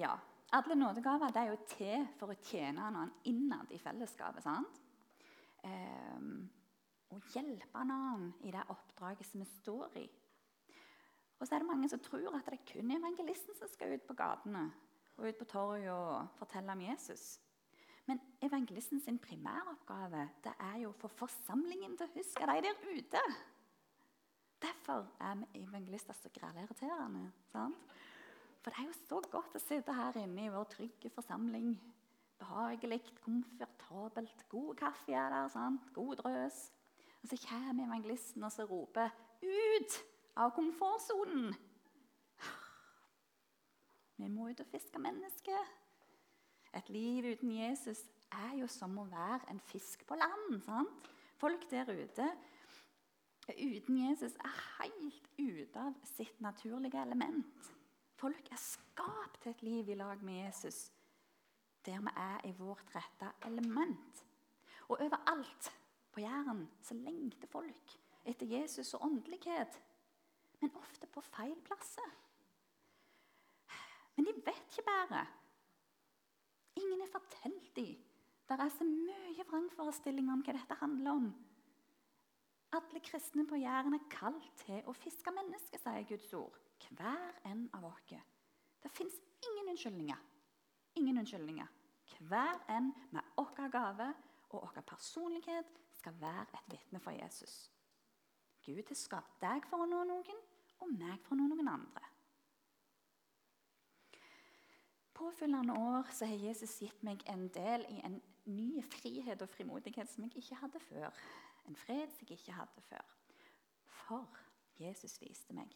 ja. 0.00 0.18
Alle 0.52 0.74
nådegaver 0.74 1.36
er 1.36 1.44
jo 1.50 1.56
til 1.66 2.08
for 2.18 2.26
å 2.26 2.34
tjene 2.42 2.90
noen 2.90 3.12
innad 3.24 3.70
i 3.70 3.78
fellesskapet. 3.78 4.42
sant? 4.42 4.80
Eh, 5.64 6.20
og 7.08 7.22
hjelpe 7.34 7.84
noen 7.84 8.34
i 8.40 8.50
det 8.50 8.64
oppdraget 8.68 9.26
som 9.26 9.40
vi 9.40 9.46
står 9.46 9.96
i. 9.96 10.10
Og 11.38 11.48
så 11.48 11.54
er 11.54 11.58
det 11.58 11.66
mange 11.66 11.88
som 11.88 11.98
tror 11.98 12.36
at 12.36 12.46
det 12.46 12.52
er 12.52 12.72
kun 12.72 12.90
evangelisten 12.90 13.54
som 13.58 13.68
skal 13.68 13.94
ut 13.94 14.06
på 14.06 14.14
gatene 14.14 14.72
og 15.16 15.28
ut 15.28 15.38
på 15.38 15.44
torget 15.44 15.90
og 15.90 16.28
fortelle 16.38 16.72
om 16.72 16.80
Jesus. 16.80 17.40
Men 18.06 18.20
evangelisten 18.42 19.00
sin 19.00 19.18
primæroppgave 19.18 20.28
det 20.44 20.52
er 20.58 20.76
jo 20.82 20.90
å 20.90 20.98
få 21.04 21.08
forsamlingen 21.08 21.96
til 21.96 22.08
å 22.08 22.14
huske 22.16 22.48
de 22.48 22.62
der 22.66 22.86
ute. 22.90 23.22
Derfor 24.62 25.06
er 25.20 25.38
vi 25.40 25.62
evangelister 25.62 26.14
så 26.14 26.30
irriterende. 26.34 27.32
sant? 27.52 27.76
For 28.62 28.70
det 28.70 28.78
er 28.78 28.86
jo 28.86 28.98
så 29.08 29.20
godt 29.30 29.56
å 29.58 29.62
sitte 29.62 29.94
her 29.94 30.18
inne 30.20 30.46
i 30.46 30.52
vår 30.54 30.68
trygge 30.70 31.10
forsamling. 31.10 31.74
Behagelig, 32.38 33.02
komfortabelt. 33.24 34.48
God 34.48 34.76
kaffe 34.78 35.12
er 35.12 35.30
der. 35.30 35.48
sant? 35.48 35.92
God 35.94 36.16
drøs. 36.16 36.72
Og 37.22 37.28
så 37.28 37.38
kommer 37.48 37.86
evangelisten 37.86 38.44
og 38.44 38.52
så 38.52 38.64
roper 38.64 39.10
'Ut 39.42 40.04
av 40.36 40.50
komfortsonen'! 40.50 41.71
Vi 44.22 44.28
må 44.30 44.48
ut 44.52 44.60
og 44.62 44.68
fiske 44.70 45.00
mennesker. 45.02 45.70
Et 46.78 46.88
liv 46.94 47.26
uten 47.32 47.50
Jesus 47.56 48.04
er 48.32 48.54
jo 48.60 48.68
som 48.70 48.94
å 49.02 49.08
være 49.10 49.50
en 49.50 49.60
fisk 49.66 50.06
på 50.06 50.14
land. 50.14 50.60
sant? 50.62 51.10
Folk 51.42 51.66
der 51.70 51.90
ute 51.90 52.28
uten 53.50 53.98
Jesus 53.98 54.36
er 54.38 54.54
helt 54.78 55.26
ute 55.38 55.80
av 55.80 55.98
sitt 56.06 56.40
naturlige 56.40 57.02
element. 57.02 57.72
Folk 58.14 58.52
er 58.54 58.62
skapt 58.62 59.40
til 59.42 59.50
et 59.50 59.62
liv 59.66 59.90
i 59.90 59.98
lag 59.98 60.22
med 60.22 60.44
Jesus, 60.44 60.92
der 61.82 61.98
vi 61.98 62.14
er 62.14 62.46
i 62.46 62.54
vårt 62.54 62.94
rette 62.94 63.32
element. 63.50 64.24
Og 64.88 65.00
overalt 65.00 65.72
på 66.12 66.22
Jæren 66.22 66.68
så 66.82 66.94
lengter 66.94 67.50
folk 67.50 67.98
etter 68.24 68.46
Jesus 68.46 68.94
og 68.94 69.08
åndelighet, 69.10 69.82
men 70.60 70.76
ofte 70.78 71.10
på 71.10 71.20
feil 71.34 71.58
plasser. 71.66 72.21
Men 74.16 74.28
de 74.28 74.34
vet 74.46 74.66
ikke 74.68 74.84
bedre. 74.88 75.22
Ingen 76.80 77.00
har 77.00 77.12
fortalt 77.12 77.76
dem. 77.76 77.94
Det 78.48 78.58
er 78.60 78.68
så 78.74 78.84
mye 78.84 79.46
vrangforestillinger 79.48 80.34
om 80.34 80.42
hva 80.44 80.54
dette 80.56 80.76
handler 80.80 81.20
om. 81.20 81.28
Alle 82.72 83.00
kristne 83.04 83.44
på 83.48 83.60
Jæren 83.60 83.94
er 83.96 84.08
kalt 84.12 84.48
til 84.64 84.80
å 84.88 84.94
fiske 84.96 85.32
mennesker, 85.32 85.80
sier 85.80 86.08
Guds 86.08 86.32
ord. 86.36 86.56
Hver 86.92 87.38
en 87.48 87.66
av 87.76 87.84
oss. 87.88 88.12
Det 88.82 88.90
fins 88.90 89.14
ingen 89.48 89.70
unnskyldninger. 89.72 90.18
Ingen 91.00 91.18
unnskyldninger. 91.22 91.68
Hver 92.28 92.64
en 92.68 92.92
med 93.10 93.22
vår 93.36 93.70
gave 93.72 94.08
og 94.50 94.64
vår 94.64 94.84
personlighet 94.86 95.78
skal 95.96 96.16
være 96.20 96.58
et 96.58 96.72
vitne 96.74 97.00
for 97.00 97.16
Jesus. 97.16 97.70
Gud 98.64 98.82
har 98.88 98.98
skapt 98.98 99.40
deg 99.42 99.64
for 99.70 99.82
å 99.82 99.88
nå 99.90 100.02
noen, 100.06 100.42
og 100.82 100.92
meg 100.98 101.20
for 101.24 101.34
å 101.34 101.40
nå 101.40 101.48
noen 101.50 101.70
andre. 101.72 102.11
Påfølgende 105.14 105.76
år 105.78 106.10
så 106.12 106.26
har 106.26 106.46
Jesus 106.48 106.78
gitt 106.82 107.02
meg 107.06 107.22
en 107.30 107.48
del 107.54 107.86
i 107.90 108.00
en 108.06 108.18
ny 108.44 108.82
frihet 108.82 109.42
og 109.42 109.48
frimodighet 109.48 110.10
som 110.10 110.24
jeg 110.24 110.36
ikke 110.42 110.60
hadde 110.64 110.80
før. 110.80 111.22
En 111.68 111.76
fred 111.76 112.08
som 112.16 112.26
jeg 112.28 112.38
ikke 112.38 112.58
hadde 112.58 112.84
før. 112.88 113.14
For 113.86 114.42
Jesus 114.80 115.20
viste 115.20 115.54
meg 115.54 115.70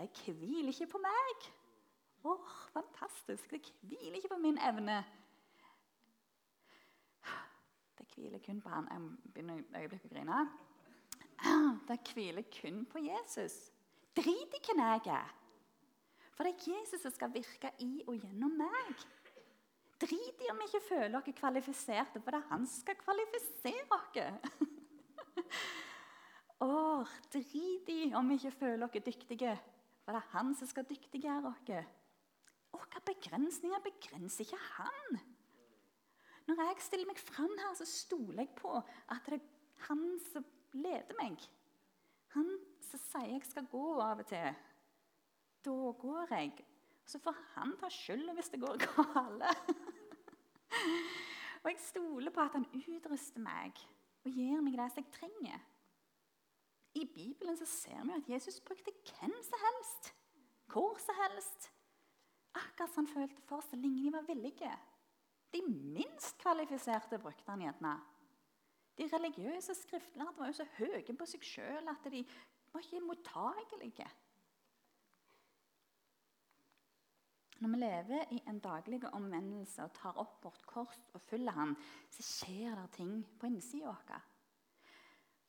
de 0.00 0.32
hviler 0.32 0.68
ikke 0.68 0.86
på 0.86 1.00
meg. 1.02 1.48
Åh, 2.24 2.30
oh, 2.32 2.52
fantastisk! 2.72 3.50
Det 3.50 3.72
hviler 3.80 4.14
ikke 4.14 4.28
på 4.28 4.38
min 4.38 4.58
evne. 4.58 5.04
Det 7.98 8.06
hviler 8.14 8.38
kun 8.46 8.60
på 8.60 8.68
han. 8.68 8.88
Jeg 8.90 9.32
begynner 9.34 9.58
et 9.60 9.76
øyeblikk 9.82 10.04
å 10.04 10.12
grine. 10.14 10.40
Det 11.88 11.98
hviler 12.12 12.44
kun 12.60 12.84
på 12.86 13.02
Jesus. 13.04 13.70
Drit 14.16 14.56
i 14.56 14.62
hvem 14.66 14.82
jeg 14.84 15.12
er. 15.14 15.36
For 16.40 16.48
det 16.48 16.54
er 16.56 16.72
Jesus 16.72 17.02
som 17.04 17.12
skal 17.12 17.28
virke 17.34 17.68
i 17.84 17.98
og 18.08 18.14
gjennom 18.16 18.54
meg. 18.56 19.02
Drit 20.00 20.38
i 20.40 20.46
om 20.48 20.56
vi 20.56 20.68
ikke 20.70 20.86
føler 20.86 21.18
oss 21.18 21.34
kvalifiserte, 21.36 22.22
for 22.24 22.32
det 22.32 22.38
er 22.38 22.46
han 22.48 22.62
som 22.64 22.80
skal 22.80 22.96
kvalifisere 22.96 23.82
oss. 23.92 24.54
Åh, 26.64 27.12
drit 27.34 27.90
i 27.92 27.98
om 28.16 28.32
vi 28.32 28.38
ikke 28.40 28.54
føler 28.54 28.86
oss 28.86 29.04
dyktige, 29.04 29.52
for 30.00 30.16
det 30.16 30.22
er 30.22 30.32
han 30.32 30.54
som 30.56 30.70
skal 30.70 30.88
dyktiggjøre 30.88 31.52
oss. 31.52 31.92
Hva 32.72 33.04
begrensninger 33.10 33.84
begrenser 33.84 34.48
ikke 34.48 34.62
han? 34.78 35.20
Når 36.48 36.64
jeg 36.70 36.80
stiller 36.86 37.12
meg 37.12 37.20
fram 37.20 37.52
her, 37.66 37.76
så 37.76 37.84
stoler 37.84 38.46
jeg 38.46 38.54
på 38.56 38.78
at 38.80 39.28
det 39.28 39.42
er 39.42 39.86
han 39.90 40.08
som 40.30 40.48
leder 40.72 41.20
meg. 41.20 41.36
Han 42.32 42.48
som 42.88 43.06
sier 43.10 43.28
jeg 43.36 43.44
skal 43.52 43.68
gå 43.68 43.86
av 44.00 44.24
og 44.24 44.32
til. 44.32 44.56
Da 45.64 45.92
går 46.00 46.34
jeg. 46.34 46.52
Så 47.04 47.18
får 47.18 47.36
han 47.54 47.74
ta 47.80 47.88
skylda 47.90 48.34
hvis 48.36 48.52
det 48.52 48.60
går 48.62 48.78
galt. 48.84 49.72
og 51.62 51.66
jeg 51.70 51.80
stoler 51.82 52.32
på 52.34 52.44
at 52.44 52.56
han 52.58 52.68
utruster 52.76 53.42
meg 53.42 53.80
og 54.24 54.36
gir 54.36 54.62
meg 54.62 54.78
det 54.78 54.88
jeg 55.00 55.10
trenger. 55.16 55.58
I 56.94 57.04
Bibelen 57.06 57.56
så 57.56 57.66
ser 57.66 58.02
vi 58.06 58.16
at 58.16 58.28
Jesus 58.28 58.60
brukte 58.60 58.92
hvem 58.92 59.34
som 59.46 59.62
helst, 59.66 60.14
hvor 60.72 60.98
som 60.98 61.18
helst. 61.22 61.70
Akkurat 62.54 62.90
som 62.90 63.06
han 63.06 63.12
følte 63.14 63.42
for 63.46 63.62
så 63.62 63.78
lenge 63.78 64.02
de 64.02 64.12
var 64.12 64.26
villige. 64.26 64.72
De 65.54 65.60
minst 65.66 66.38
kvalifiserte 66.38 67.18
brukte 67.18 67.50
han 67.50 67.62
gjerne. 67.62 67.94
De 68.98 69.06
religiøse 69.12 69.74
skriftlærde 69.74 70.34
var 70.36 70.50
jo 70.50 70.58
så 70.58 70.66
høye 70.78 71.14
på 71.18 71.26
seg 71.26 71.46
sjøl 71.46 71.90
at 71.90 72.10
de 72.12 72.24
var 72.72 72.82
ikke 72.84 73.02
mottagelige. 73.06 74.08
Når 77.60 77.68
vi 77.68 77.78
lever 77.82 78.30
i 78.32 78.38
en 78.48 78.58
daglig 78.64 79.02
omvendelse 79.12 79.84
og 79.84 79.92
tar 79.92 80.20
opp 80.20 80.38
vårt 80.46 80.62
kors 80.68 81.00
og 81.12 81.20
følger 81.20 81.52
Han, 81.58 81.74
så 82.08 82.24
skjer 82.24 82.72
det 82.78 82.86
ting 82.96 83.18
på 83.36 83.50
innsida 83.50 83.92
vår. 83.92 84.28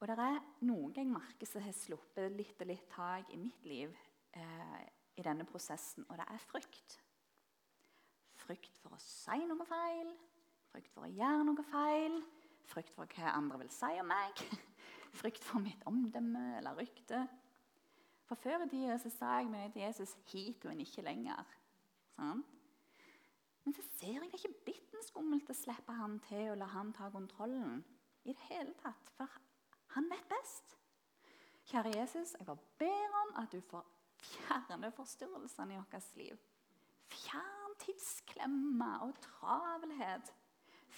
Og 0.01 0.09
det 0.09 0.17
er 0.19 0.39
noe 0.65 0.89
jeg 0.95 1.07
merker 1.07 1.47
som 1.47 1.63
har 1.63 1.77
sluppet 1.77 2.33
litt 2.33 2.59
og 2.59 2.67
litt 2.67 2.89
tak 2.91 3.31
i 3.31 3.37
mitt 3.39 3.63
liv 3.69 3.93
eh, 4.33 4.81
i 5.15 5.23
denne 5.23 5.45
prosessen, 5.47 6.03
og 6.09 6.17
det 6.17 6.25
er 6.25 6.43
frykt. 6.49 6.97
Frykt 8.41 8.81
for 8.81 8.97
å 8.97 8.99
si 8.99 9.37
noe 9.45 9.67
feil, 9.69 10.11
frykt 10.71 10.91
for 10.91 11.05
å 11.05 11.13
gjøre 11.13 11.45
noe 11.47 11.67
feil, 11.69 12.17
frykt 12.71 12.97
for 12.97 13.07
hva 13.13 13.37
andre 13.37 13.61
vil 13.61 13.71
si 13.71 13.93
om 14.01 14.09
meg, 14.09 14.43
frykt 15.21 15.45
for 15.45 15.63
mitt 15.63 15.85
omdømme 15.87 16.57
eller 16.57 16.81
rykte. 16.81 17.23
For 18.27 18.39
Før 18.41 18.65
i 18.65 18.71
tida 18.73 18.97
sa 19.05 19.37
jeg 19.37 19.51
meg 19.53 19.71
til 19.71 19.85
Jesus 19.85 20.17
'hit, 20.25 20.65
men 20.65 20.81
ikke 20.81 21.05
lenger'. 21.05 21.60
Sånn. 22.21 22.43
Men 23.65 23.73
så 23.73 23.83
ser 23.97 24.17
jeg 24.17 24.29
det 24.29 24.37
ikke 24.37 24.65
bitte 24.67 25.01
skummelt 25.05 25.49
å 25.49 25.57
slippe 25.57 25.93
han 25.97 26.19
til 26.27 26.51
og 26.53 26.59
la 26.61 26.69
han 26.75 26.93
ta 26.93 27.09
kontrollen. 27.13 27.83
i 28.23 28.33
det 28.33 28.41
hele 28.49 28.73
tatt, 28.77 29.09
For 29.17 29.27
han 29.95 30.09
vet 30.09 30.27
best. 30.29 30.75
Kjære 31.65 31.95
Jesus, 31.97 32.35
jeg 32.37 32.45
bare 32.45 32.57
ber 32.77 33.15
om 33.23 33.31
at 33.41 33.51
du 33.51 33.61
får 33.61 33.85
fjerne 34.21 34.91
forstyrrelsene 34.91 35.73
i 35.73 35.77
vårt 35.77 36.15
liv. 36.15 36.37
Fjern 37.09 37.73
tidsklemmer 37.79 39.07
og 39.07 39.15
travelhet. 39.21 40.33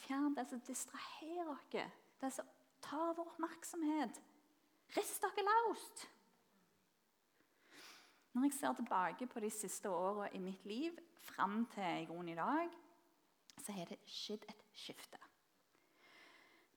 Fjern 0.03 0.35
det 0.35 0.49
som 0.49 0.59
distraherer 0.59 1.53
oss, 1.55 1.95
det 2.21 2.33
som 2.33 2.49
tar 2.81 3.13
vår 3.15 3.31
oppmerksomhet. 3.31 4.19
Rist 4.97 5.23
dere 5.23 5.47
løst. 5.47 6.09
Når 8.33 8.43
jeg 8.43 8.53
ser 8.53 8.73
tilbake 8.73 9.27
på 9.27 9.39
de 9.39 9.49
siste 9.49 9.89
åra 9.89 10.27
i 10.33 10.39
mitt 10.39 10.65
liv, 10.65 10.97
fram 11.23 11.63
til 11.73 12.03
i 12.03 12.07
grunnen 12.09 12.33
i 12.33 12.39
dag, 12.39 12.73
så 13.63 13.75
har 13.75 13.89
det 13.89 14.01
skjedd 14.09 14.45
et 14.49 14.63
skifte. 14.75 15.19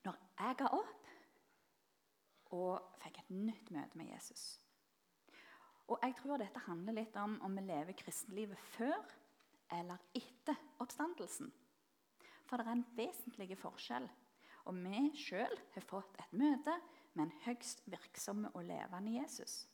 Når 0.07 0.19
jeg 0.39 0.59
ga 0.61 0.71
opp 0.77 1.07
og 2.55 2.99
fikk 3.03 3.21
et 3.23 3.33
nytt 3.35 3.71
møte 3.75 3.99
med 3.99 4.13
Jesus. 4.13 4.45
Og 5.87 5.99
jeg 6.03 6.17
tror 6.19 6.41
dette 6.43 6.63
handler 6.67 6.99
litt 6.99 7.17
om 7.19 7.39
om 7.47 7.59
vi 7.59 7.65
lever 7.67 7.99
kristenlivet 7.99 8.61
før 8.75 9.01
eller 9.75 10.03
etter 10.15 10.59
oppstandelsen. 10.83 11.51
For 12.47 12.59
det 12.59 12.67
er 12.67 12.77
en 12.77 12.87
vesentlig 12.99 13.59
forskjell. 13.59 14.07
Og 14.67 14.79
vi 14.83 15.03
sjøl 15.19 15.59
har 15.75 15.87
fått 15.87 16.19
et 16.23 16.39
møte 16.39 16.75
med 17.15 17.27
en 17.27 17.37
høgst 17.45 17.85
virksomme 17.91 18.51
og 18.55 18.67
levende 18.67 19.15
Jesus. 19.15 19.65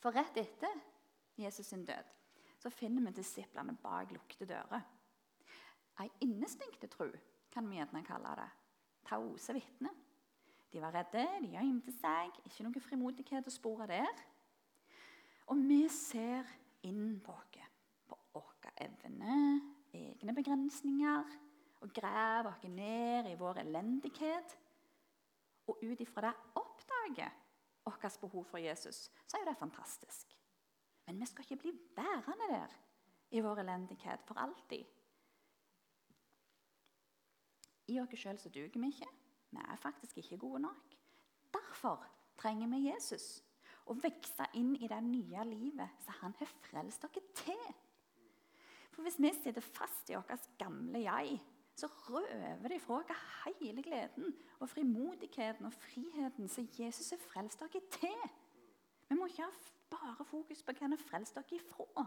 For 0.00 0.12
rett 0.12 0.36
etter 0.40 0.82
Jesus 1.40 1.72
sin 1.72 1.86
død 1.88 2.12
så 2.64 2.70
finner 2.72 3.04
vi 3.04 3.18
disiplene 3.18 3.74
bak 3.76 4.12
lukkede 4.14 4.46
dører. 4.54 4.84
Ei 6.00 6.08
innestengte 6.24 6.88
tru, 6.88 7.10
kan 7.52 7.66
vi 7.68 7.76
gjerne 7.76 8.00
kalle 8.06 8.30
det. 8.38 8.46
Tause 9.04 9.52
vitner. 9.52 9.92
De 10.72 10.80
var 10.80 10.94
redde, 10.96 11.26
de 11.44 11.50
gjemte 11.52 11.92
seg. 11.92 12.38
Ikke 12.48 12.64
noe 12.64 12.80
frimodighet 12.82 13.46
å 13.46 13.52
spore 13.52 13.86
der. 13.90 14.22
Og 15.52 15.60
vi 15.60 15.82
ser 15.92 16.48
inn 16.88 17.18
på 17.20 17.34
oss, 17.36 17.66
på 18.08 18.16
våre 18.32 18.72
evner, 18.86 19.60
egne 19.92 20.34
begrensninger, 20.34 21.36
og 21.84 21.92
graver 21.92 22.48
oss 22.54 22.64
ned 22.72 23.28
i 23.28 23.36
vår 23.36 23.60
elendighet. 23.66 24.56
Og 25.68 25.84
ut 25.84 26.00
ifra 26.00 26.30
det 26.30 26.62
oppdager 26.62 27.36
vårt 27.84 28.18
behov 28.24 28.48
for 28.48 28.64
Jesus, 28.64 29.10
så 29.28 29.36
er 29.36 29.44
jo 29.44 29.50
det 29.52 29.60
fantastisk. 29.60 30.32
Men 31.06 31.20
vi 31.20 31.26
skal 31.26 31.44
ikke 31.44 31.62
bli 31.62 31.72
værende 31.96 32.48
der 32.50 32.76
i 33.30 33.40
vår 33.40 33.62
elendighet 33.62 34.20
for 34.26 34.38
alltid. 34.38 34.84
I 37.88 38.00
oss 38.00 38.16
sjøl 38.16 38.38
så 38.40 38.48
duger 38.48 38.80
vi 38.80 38.92
ikke. 38.92 39.08
Vi 39.50 39.60
er 39.60 39.76
faktisk 39.76 40.18
ikke 40.18 40.38
gode 40.38 40.62
nok. 40.64 40.94
Derfor 41.52 42.06
trenger 42.36 42.68
vi 42.68 42.88
Jesus 42.88 43.42
og 43.86 44.00
vokse 44.02 44.46
inn 44.56 44.72
i 44.76 44.88
det 44.88 45.00
nye 45.04 45.44
livet 45.48 46.04
som 46.04 46.16
han 46.22 46.36
har 46.38 46.52
frelst 46.64 47.04
dere 47.04 47.24
til. 47.36 47.66
For 48.94 49.02
Hvis 49.02 49.18
vi 49.18 49.32
sitter 49.42 49.60
fast 49.60 50.10
i 50.10 50.14
vårt 50.14 50.48
gamle 50.58 51.02
jeg, 51.02 51.40
så 51.76 51.86
røver 51.86 52.68
de 52.68 52.80
fra 52.80 53.00
oss 53.02 53.58
hele 53.60 53.82
gleden 53.82 54.34
og 54.60 54.68
frimodigheten 54.70 55.66
og 55.66 55.74
friheten 55.74 56.48
som 56.48 56.68
Jesus 56.78 57.10
har 57.10 57.18
frelst 57.18 57.60
dere 57.60 57.82
til. 57.90 58.30
Vi 59.08 59.18
må 59.18 59.26
ikke 59.26 59.42
ha 59.42 59.50
bare 59.94 60.26
fokus 60.28 60.62
på 60.62 60.74
hva 60.74 60.86
han 60.86 60.96
har 60.96 61.02
frelst 61.02 61.36
dere 61.38 61.58
ifra. 61.58 62.06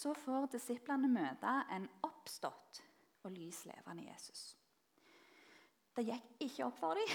Så 0.00 0.14
får 0.16 0.48
disiplene 0.54 1.10
møte 1.12 1.50
en 1.76 1.88
oppstått 2.06 2.80
og 3.24 3.34
lys 3.36 3.64
levende 3.68 4.06
Jesus. 4.06 4.54
Det 5.96 6.06
gikk 6.06 6.46
ikke 6.46 6.68
opp 6.68 6.78
for 6.78 6.96
dem 6.96 7.10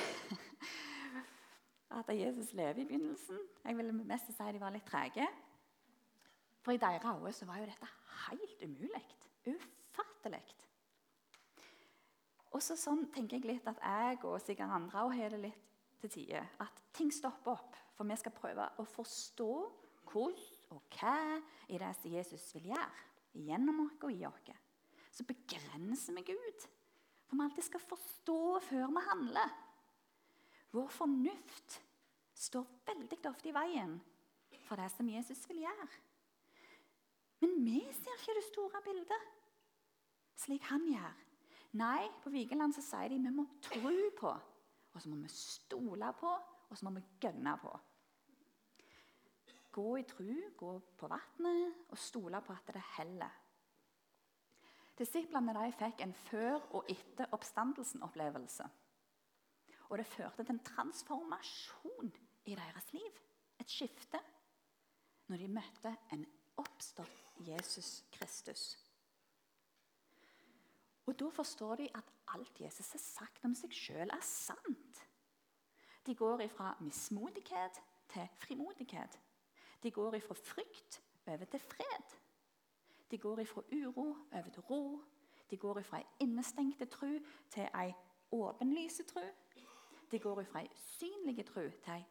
at 2.00 2.12
Jesus 2.14 2.52
lever 2.54 2.84
i 2.84 2.86
begynnelsen. 2.86 3.40
Jeg 3.64 3.78
ville 3.78 3.96
mest 3.96 4.30
si 4.30 4.52
de 4.54 4.62
var 4.62 4.76
litt 4.76 4.86
trege. 4.86 5.26
For 6.66 6.76
i 6.76 6.82
deres 6.82 7.06
øyne 7.06 7.48
var 7.50 7.62
jo 7.62 7.70
dette 7.70 7.90
helt 8.28 8.64
umulig. 8.66 9.06
Ufattelig. 9.46 10.44
Og 12.56 12.62
så 12.64 12.78
sånn 12.80 13.06
tenker 13.14 13.38
jeg 13.38 13.50
litt 13.50 13.68
at 13.68 13.82
jeg 13.84 14.22
og 14.24 14.42
sikkert 14.42 14.74
andre 14.74 15.10
har 15.12 15.34
det 15.34 15.42
litt 15.50 15.66
til 16.02 16.12
tider. 16.12 16.46
At 16.62 16.84
ting 16.94 17.12
stopper 17.14 17.56
opp. 17.56 17.80
For 17.96 18.08
vi 18.08 18.18
skal 18.20 18.36
prøve 18.36 18.68
å 18.82 18.86
forstå 18.90 19.52
hvordan 20.12 20.52
og 20.76 20.96
hva 20.98 21.38
i 21.72 21.78
det 21.80 21.92
som 21.98 22.12
Jesus 22.12 22.48
vil 22.56 22.72
gjøre 22.74 23.04
gjennom 23.46 23.84
oss 23.86 24.00
og 24.04 24.12
i 24.12 24.26
oss. 24.28 24.50
Så 25.14 25.24
begrenser 25.28 26.16
vi 26.18 26.26
Gud. 26.32 26.66
For 27.26 27.38
vi 27.38 27.46
alltid 27.46 27.68
skal 27.68 27.84
forstå 27.84 28.40
før 28.66 28.90
vi 28.92 29.04
handler. 29.10 29.54
Vår 30.76 30.90
fornuft 30.92 31.80
står 32.36 32.68
veldig 32.90 33.22
ofte 33.30 33.50
i 33.50 33.56
veien 33.56 33.96
for 34.66 34.82
det 34.82 34.90
som 34.92 35.10
Jesus 35.10 35.44
vil 35.50 35.64
gjøre. 35.64 35.88
Men 37.44 37.56
vi 37.64 37.80
ser 37.94 38.20
ikke 38.20 38.36
det 38.40 38.48
store 38.50 38.82
bildet 38.86 39.32
slik 40.46 40.66
han 40.68 40.84
gjør. 40.90 41.14
Nei, 41.80 42.08
på 42.24 42.32
Vigeland 42.32 42.76
så 42.76 42.84
sier 42.84 43.12
de 43.12 43.20
vi 43.20 43.32
må 43.36 43.46
tro 43.64 43.94
på, 44.20 44.32
og 44.96 45.02
så 45.02 45.10
må 45.12 45.20
vi 45.20 45.30
stole 45.32 46.12
på, 46.20 46.32
og 46.70 46.78
så 46.78 46.88
må 46.88 46.94
vi 46.96 47.04
gønne 47.22 47.58
på. 47.62 47.72
Gå 49.76 49.90
i 50.00 50.06
tru, 50.08 50.30
gå 50.58 50.72
på 50.98 51.10
vannet 51.12 51.92
og 51.92 52.00
stole 52.00 52.40
på 52.42 52.56
at 52.56 52.72
det 52.74 52.84
heller. 52.96 53.42
Disiplene 54.96 55.52
de 55.58 55.72
fikk 55.76 56.02
en 56.06 56.14
før- 56.16 56.70
og 56.78 56.88
etter 56.90 57.28
oppstandelsen-opplevelse. 57.36 58.70
Og 59.90 59.98
det 60.00 60.08
førte 60.08 60.44
til 60.44 60.56
en 60.56 60.64
transformasjon 60.64 62.14
i 62.46 62.56
deres 62.56 62.94
liv. 62.94 63.20
Et 63.60 63.70
skifte. 63.70 64.20
Når 65.28 65.38
de 65.38 65.52
møtte 65.52 65.92
en 66.14 66.26
oppstått 66.58 67.26
Jesus 67.44 68.04
Kristus. 68.12 68.85
Og 71.06 71.20
Da 71.20 71.30
forstår 71.30 71.76
de 71.76 71.90
at 71.96 72.14
alt 72.28 72.62
Jesus 72.62 72.92
har 72.92 73.00
sagt 73.00 73.46
om 73.46 73.56
seg 73.56 73.74
sjøl, 73.74 74.10
er 74.10 74.22
sant. 74.26 75.02
De 76.06 76.16
går 76.16 76.40
ifra 76.40 76.76
mismodighet 76.80 77.82
til 78.10 78.28
frimodighet. 78.38 79.20
De 79.84 79.92
går 79.92 80.16
ifra 80.16 80.34
frykt 80.34 81.02
over 81.28 81.46
til 81.46 81.60
fred. 81.60 82.18
De 83.12 83.18
går 83.18 83.40
ifra 83.40 83.62
uro 83.72 84.18
over 84.32 84.50
til 84.50 84.62
ro. 84.62 85.02
De 85.50 85.58
går 85.58 85.80
ifra 85.80 85.98
ei 85.98 86.06
innestengte 86.20 86.86
tro 86.86 87.20
til 87.50 87.70
ei 87.82 87.94
åpenlyse 88.32 89.04
tro. 89.04 89.26
De 90.12 90.20
går 90.20 90.42
ifra 90.42 90.62
ei 90.62 90.70
synlig 90.76 91.46
tro 91.46 91.62
til 91.70 91.94
ei 91.94 92.06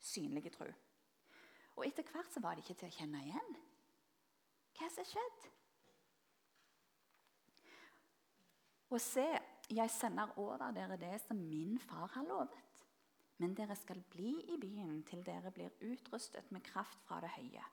synlig 0.00 0.52
tro. 0.52 0.66
Og 1.76 1.86
etter 1.86 2.02
hvert 2.02 2.32
så 2.32 2.40
var 2.40 2.54
de 2.54 2.62
ikke 2.62 2.74
til 2.74 2.90
å 2.90 2.96
kjenne 2.98 3.22
igjen. 3.26 3.56
Hva 4.78 4.90
som 4.90 5.02
har 5.02 5.10
skjedd? 5.10 5.50
Og 8.88 9.00
se, 9.00 9.26
jeg 9.70 9.90
sender 9.92 10.32
over 10.40 10.70
dere 10.72 10.96
det 11.00 11.18
som 11.20 11.36
min 11.36 11.78
far 11.78 12.08
har 12.14 12.24
lovet. 12.24 12.84
Men 13.38 13.54
dere 13.54 13.76
skal 13.78 14.00
bli 14.10 14.32
i 14.54 14.56
byen 14.60 15.02
til 15.06 15.20
dere 15.26 15.52
blir 15.54 15.74
utrustet 15.84 16.48
med 16.54 16.64
kraft 16.66 17.04
fra 17.06 17.20
det 17.22 17.30
høye. 17.36 17.66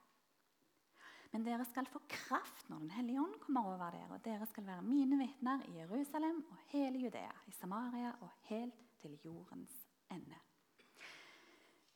Men 1.32 1.44
dere 1.44 1.64
skal 1.68 1.88
få 1.90 2.00
kraft 2.08 2.68
når 2.70 2.84
Den 2.84 2.90
hellige 2.90 3.20
ånd 3.20 3.34
kommer 3.42 3.66
over 3.66 3.90
dere, 3.90 4.12
og 4.14 4.24
dere 4.24 4.46
skal 4.46 4.66
være 4.66 4.82
mine 4.82 5.18
vitner 5.18 5.64
i 5.68 5.78
Jerusalem 5.80 6.44
og 6.50 6.60
hele 6.70 6.98
Judea, 6.98 7.32
i 7.46 7.52
Samaria 7.52 8.12
og 8.20 8.30
helt 8.50 8.78
til 9.02 9.18
jordens 9.24 9.74
ende. 10.10 10.38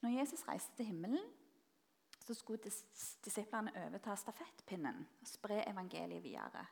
Når 0.00 0.16
Jesus 0.18 0.48
reiste 0.48 0.76
til 0.76 0.86
himmelen, 0.86 1.22
så 2.20 2.34
skulle 2.34 2.62
disiplene 3.24 3.72
overta 3.86 4.16
stafettpinnen 4.16 5.06
og 5.20 5.28
spre 5.28 5.62
evangeliet 5.68 6.22
videre. 6.24 6.66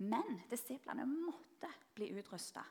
Men 0.00 0.40
disiplene 0.50 1.04
måtte 1.08 1.68
bli 1.94 2.08
utrusta 2.16 2.64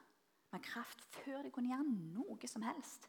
med 0.49 0.63
kraft 0.65 1.03
før 1.21 1.43
de 1.45 1.51
kunne 1.53 1.69
gjøre 1.69 1.85
noe 1.85 2.49
som 2.49 2.65
helst. 2.65 3.05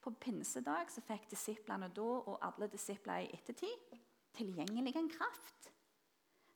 På 0.00 0.14
pinsedag 0.16 0.88
så 0.92 1.02
fikk 1.04 1.26
disiplene 1.28 1.90
da 1.92 2.08
og 2.22 2.38
alle 2.46 2.70
disipler 2.72 3.26
i 3.26 3.32
ettertid 3.36 3.98
tilgjengelig 4.38 4.94
en 4.96 5.10
kraft 5.12 5.70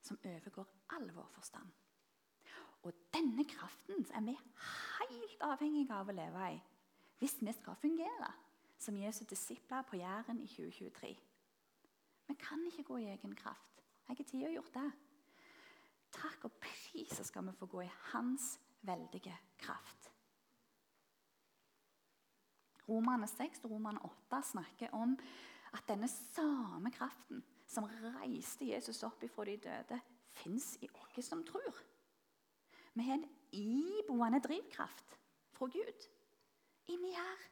som 0.03 0.19
overgår 0.25 0.69
all 0.97 1.11
vår 1.15 1.29
forstand. 1.35 1.69
Og 2.83 2.95
denne 3.15 3.45
kraften 3.47 4.07
er 4.15 4.25
vi 4.27 4.35
helt 4.35 5.45
avhengige 5.47 5.95
av 5.95 6.09
å 6.09 6.17
leve 6.17 6.49
i 6.55 6.61
hvis 7.23 7.37
vi 7.39 7.53
skal 7.55 7.79
fungere 7.79 8.33
som 8.83 8.97
Jesu 8.99 9.23
disipler 9.31 9.85
på 9.87 10.01
Jæren 10.01 10.41
i 10.43 10.49
2023. 10.51 11.13
Vi 12.27 12.35
kan 12.35 12.65
ikke 12.67 12.83
gå 12.83 12.97
i 12.97 13.11
egen 13.13 13.37
kraft. 13.39 13.79
Jeg 13.79 14.09
har 14.09 14.17
ikke 14.17 14.31
tid 14.31 14.47
å 14.49 14.55
gjøre 14.57 14.75
det. 14.75 15.12
Takk 16.13 16.45
og 16.49 16.57
pris 16.61 17.15
skal 17.25 17.47
vi 17.47 17.55
få 17.57 17.67
gå 17.67 17.85
i 17.85 17.93
Hans 18.13 18.59
veldige 18.83 19.35
kraft. 19.59 20.11
Romane 22.89 23.27
6 23.31 23.65
og 23.65 23.71
Romane 23.71 24.03
8 24.05 24.43
snakker 24.53 24.95
om 24.99 25.15
at 25.73 25.87
denne 25.89 26.09
samme 26.09 26.91
kraften 26.93 27.43
som 27.67 27.87
reiste 27.87 28.67
Jesus 28.69 29.03
opp 29.07 29.23
ifra 29.25 29.47
de 29.49 29.57
døde, 29.65 30.01
fins 30.37 30.75
i 30.83 30.89
oss 30.93 31.29
som 31.29 31.45
tror. 31.47 31.79
Vi 32.93 33.07
har 33.07 33.15
en 33.15 33.29
iboende 33.53 34.41
drivkraft 34.45 35.17
fra 35.57 35.69
Gud 35.73 36.09
inni 36.93 37.13
her. 37.17 37.49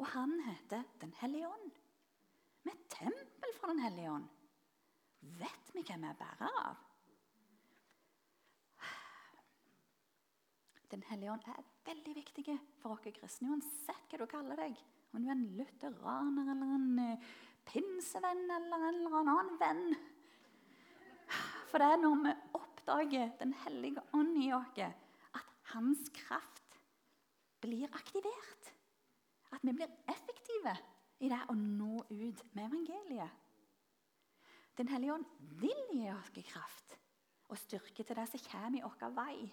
Og 0.00 0.06
han 0.14 0.40
heter 0.46 0.82
Den 1.00 1.12
hellige 1.20 1.48
ånd. 1.48 1.72
Vi 2.62 2.70
er 2.70 2.86
tempel 2.88 3.56
for 3.58 3.66
Den 3.66 3.82
hellige 3.84 4.12
ånd. 4.12 4.28
Vet 5.20 5.74
vi 5.74 5.82
hvem 5.82 6.00
vi 6.00 6.08
er 6.08 6.16
bærer 6.16 6.56
av? 6.64 6.89
Den 10.90 11.02
hellige 11.06 11.32
ånd 11.32 11.44
er 11.46 11.66
veldig 11.86 12.14
viktig 12.16 12.56
for 12.80 12.96
oss 12.96 13.04
kristne, 13.14 13.52
uansett 13.52 14.10
hva 14.10 14.18
du 14.18 14.26
kaller 14.30 14.58
deg. 14.58 14.78
Om 15.14 15.22
du 15.22 15.28
er 15.28 15.36
en 15.36 15.46
lutheraner 15.58 16.50
eller 16.54 16.72
en 16.76 16.88
uh, 16.98 17.28
pinsevenn 17.68 18.42
eller 18.56 18.86
en 18.88 18.98
eller 18.98 19.18
annen 19.20 19.52
venn. 19.60 19.84
For 21.70 21.78
det 21.78 21.92
er 21.92 22.02
når 22.02 22.16
vi 22.24 22.34
oppdager 22.58 23.30
Den 23.38 23.52
hellige 23.62 24.02
ånd 24.18 24.38
i 24.42 24.48
oss, 24.56 24.80
at 25.38 25.52
hans 25.74 26.08
kraft 26.16 26.80
blir 27.62 27.86
aktivert. 27.94 28.72
At 29.54 29.62
vi 29.62 29.74
blir 29.74 29.90
effektive 30.10 30.74
i 31.20 31.30
det 31.30 31.40
å 31.50 31.54
nå 31.54 32.02
ut 32.10 32.42
med 32.56 32.66
evangeliet. 32.66 33.38
Den 34.78 34.88
hellige 34.90 35.14
ånd 35.14 35.26
vil 35.60 35.80
gi 35.92 36.06
oss 36.14 36.30
kraft 36.50 36.96
og 37.50 37.58
styrke 37.58 38.06
til 38.06 38.16
det 38.16 38.26
som 38.30 38.46
kommer 38.46 38.78
i 38.78 38.82
vår 38.82 39.14
vei. 39.14 39.50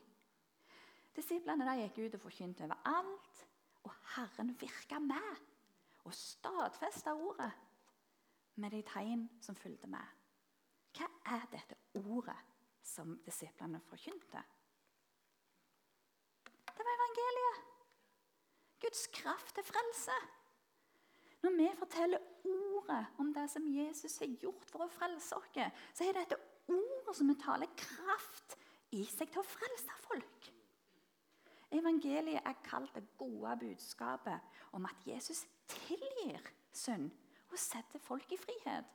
Disiplene 1.18 1.78
gikk 1.80 1.98
ut 2.04 2.16
og 2.20 2.26
forkynte 2.28 2.68
overalt, 2.68 3.40
og 3.88 3.94
Herren 4.14 4.52
virka 4.62 5.00
med 5.02 5.46
og 6.08 6.14
stadfesta 6.14 7.14
ordet 7.18 7.52
med 8.62 8.72
de 8.72 8.82
tegn 8.86 9.26
som 9.42 9.58
fulgte 9.58 9.90
med. 9.92 10.14
Hva 10.98 11.08
er 11.36 11.48
dette 11.52 11.78
ordet 12.00 12.38
som 12.86 13.18
disiplene 13.26 13.82
forkynte? 13.90 14.44
Det 16.68 16.86
var 16.86 16.94
evangeliet. 16.94 17.64
Guds 18.82 19.08
kraft 19.14 19.56
til 19.58 19.66
frelse. 19.66 20.18
Når 21.42 21.56
vi 21.58 21.68
forteller 21.80 22.20
ordet 22.46 23.06
om 23.18 23.34
det 23.34 23.50
som 23.52 23.66
Jesus 23.68 24.18
har 24.22 24.38
gjort 24.42 24.70
for 24.70 24.86
å 24.86 24.92
frelse 24.94 25.38
oss, 25.38 25.58
så 25.94 26.06
er 26.06 26.18
dette 26.18 26.38
ordet 26.70 27.18
som 27.18 27.34
taler 27.42 27.74
kraft 27.78 28.58
i 28.94 29.04
seg 29.06 29.34
til 29.34 29.42
å 29.42 29.50
frelse 29.50 29.98
folk. 30.06 30.52
Evangeliet 31.72 32.42
er 32.46 32.54
kalt 32.64 32.96
det 32.96 33.18
gode 33.18 33.58
budskapet 33.60 34.40
om 34.72 34.86
at 34.86 35.08
Jesus 35.08 35.46
tilgir 35.68 36.40
synd 36.72 37.12
og 37.52 37.60
setter 37.60 38.00
folk 38.00 38.32
i 38.32 38.38
frihet. 38.38 38.86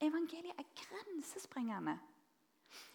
Evangeliet 0.00 0.54
er 0.58 0.70
grensesprengende. 0.76 1.98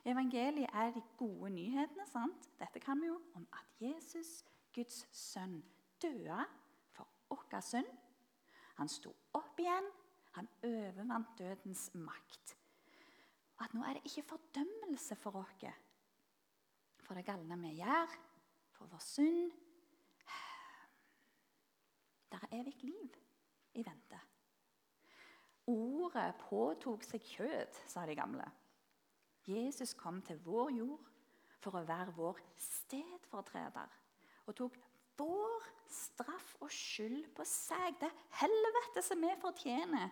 Evangeliet 0.06 0.70
er 0.74 0.92
de 0.92 1.02
gode 1.18 1.50
nyhetene. 1.50 2.08
sant? 2.08 2.50
Dette 2.60 2.80
kan 2.80 3.02
vi 3.02 3.08
jo 3.08 3.22
om 3.36 3.48
at 3.54 3.82
Jesus, 3.82 4.46
Guds 4.76 5.08
sønn, 5.12 5.64
døde 6.02 6.46
for 6.92 7.08
vår 7.30 7.60
synd. 7.62 7.90
Han 8.76 8.90
sto 8.90 9.16
opp 9.34 9.60
igjen. 9.60 9.90
Han 10.34 10.48
overvant 10.64 11.38
dødens 11.38 11.92
makt. 11.94 12.58
At 13.62 13.74
nå 13.74 13.84
er 13.84 13.94
det 13.94 14.06
ikke 14.06 14.30
fordømmelse 14.34 15.16
for 15.16 15.36
oss 15.38 15.66
for 17.04 17.20
det 17.20 17.26
galne 17.28 17.58
vi 17.60 17.76
gjør, 17.78 18.14
for 18.84 18.90
vår 18.92 19.00
synd. 19.00 19.52
Der 22.32 22.38
er 22.42 22.60
evig 22.60 22.84
liv 22.84 23.12
i 23.74 23.84
vente. 23.86 24.20
Ordet 25.72 26.34
påtok 26.42 27.06
seg 27.08 27.24
kjød, 27.24 27.78
sa 27.88 28.04
de 28.06 28.16
gamle. 28.18 28.44
Jesus 29.48 29.94
kom 29.96 30.20
til 30.22 30.42
vår 30.44 30.74
jord 30.76 31.06
for 31.64 31.80
å 31.80 31.86
være 31.88 32.16
vår 32.18 32.42
stedfortreder 32.60 33.94
og 34.44 34.58
tok 34.60 34.76
vår 35.16 35.70
straff 35.88 36.50
og 36.60 36.72
skyld 36.74 37.30
på 37.38 37.46
seg. 37.48 37.96
Det 38.02 38.10
helvete 38.42 39.04
som 39.06 39.24
vi 39.24 39.32
fortjener. 39.40 40.12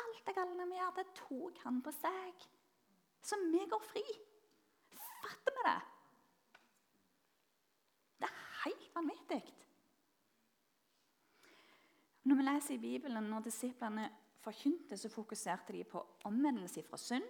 Alt 0.00 0.20
det 0.26 0.34
galne 0.36 0.68
vi 0.68 0.76
gjør, 0.76 0.92
det 0.98 1.06
tok 1.16 1.64
han 1.64 1.80
på 1.84 1.94
seg. 1.96 2.44
Så 3.24 3.40
vi 3.48 3.64
går 3.72 3.88
fri. 3.88 4.04
Fatter 5.22 5.56
vi 5.56 5.64
det? 5.70 5.78
Helt 8.64 8.94
vanvittig. 8.94 9.42
Når 12.24 12.36
vi 12.36 12.42
leser 12.42 12.74
i 12.74 12.78
Bibelen, 12.82 13.24
når 13.30 13.40
disiplene 13.40 14.10
forkynte, 14.40 14.96
så 14.96 15.08
fokuserte 15.08 15.72
de 15.72 15.84
på 15.84 16.02
omvendelse 16.24 16.82
fra 16.82 16.96
synd 16.96 17.24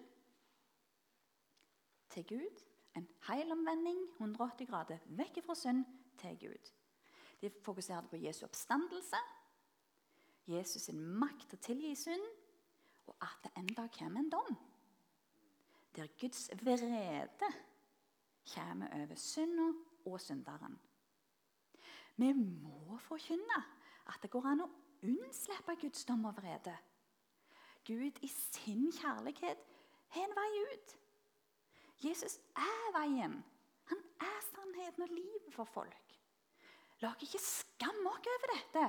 til 2.11 2.27
Gud. 2.27 2.63
En 2.97 3.09
hel 3.29 3.53
omvending, 3.53 3.99
180 4.19 4.67
grader, 4.69 4.99
vekk 5.07 5.45
fra 5.47 5.55
synd 5.55 5.85
til 6.19 6.39
Gud. 6.41 6.73
De 7.41 7.51
fokuserte 7.63 8.09
på 8.09 8.17
Jesu 8.17 8.45
oppstandelse, 8.45 9.17
Jesus' 10.51 10.85
sin 10.85 11.01
makt 11.01 11.47
til 11.49 11.59
å 11.59 11.63
tilgi 11.63 11.95
synd, 11.95 12.27
og 13.07 13.17
at 13.23 13.45
det 13.45 13.53
en 13.59 13.71
dag 13.77 13.91
kommer 13.95 14.21
en 14.21 14.31
dom. 14.33 14.57
Der 15.97 16.11
Guds 16.21 16.51
vrede 16.63 17.51
kommer 18.55 19.03
over 19.03 19.15
synda 19.15 19.73
og 20.07 20.21
synderen. 20.21 20.79
Vi 22.21 22.33
må 22.37 22.99
forkynne 23.01 23.59
at 24.11 24.21
det 24.23 24.31
går 24.33 24.49
an 24.51 24.65
å 24.67 24.71
unnslippe 25.09 25.77
Guds 25.81 26.05
dom 26.09 26.27
og 26.29 26.37
vrede. 26.37 26.75
Gud 27.87 28.19
i 28.21 28.29
sin 28.29 28.91
kjærlighet 28.93 29.63
har 30.15 30.27
en 30.27 30.37
vei 30.37 30.51
ut. 30.73 30.97
Jesus 32.05 32.37
er 32.57 32.91
veien. 32.97 33.39
Han 33.93 34.03
er 34.21 34.41
sannheten 34.51 35.07
og 35.07 35.15
livet 35.15 35.55
for 35.55 35.69
folk. 35.69 36.17
La 37.01 37.15
oss 37.15 37.25
ikke 37.25 37.41
skamme 37.41 38.13
oss 38.13 38.29
over 38.35 38.53
dette. 38.53 38.85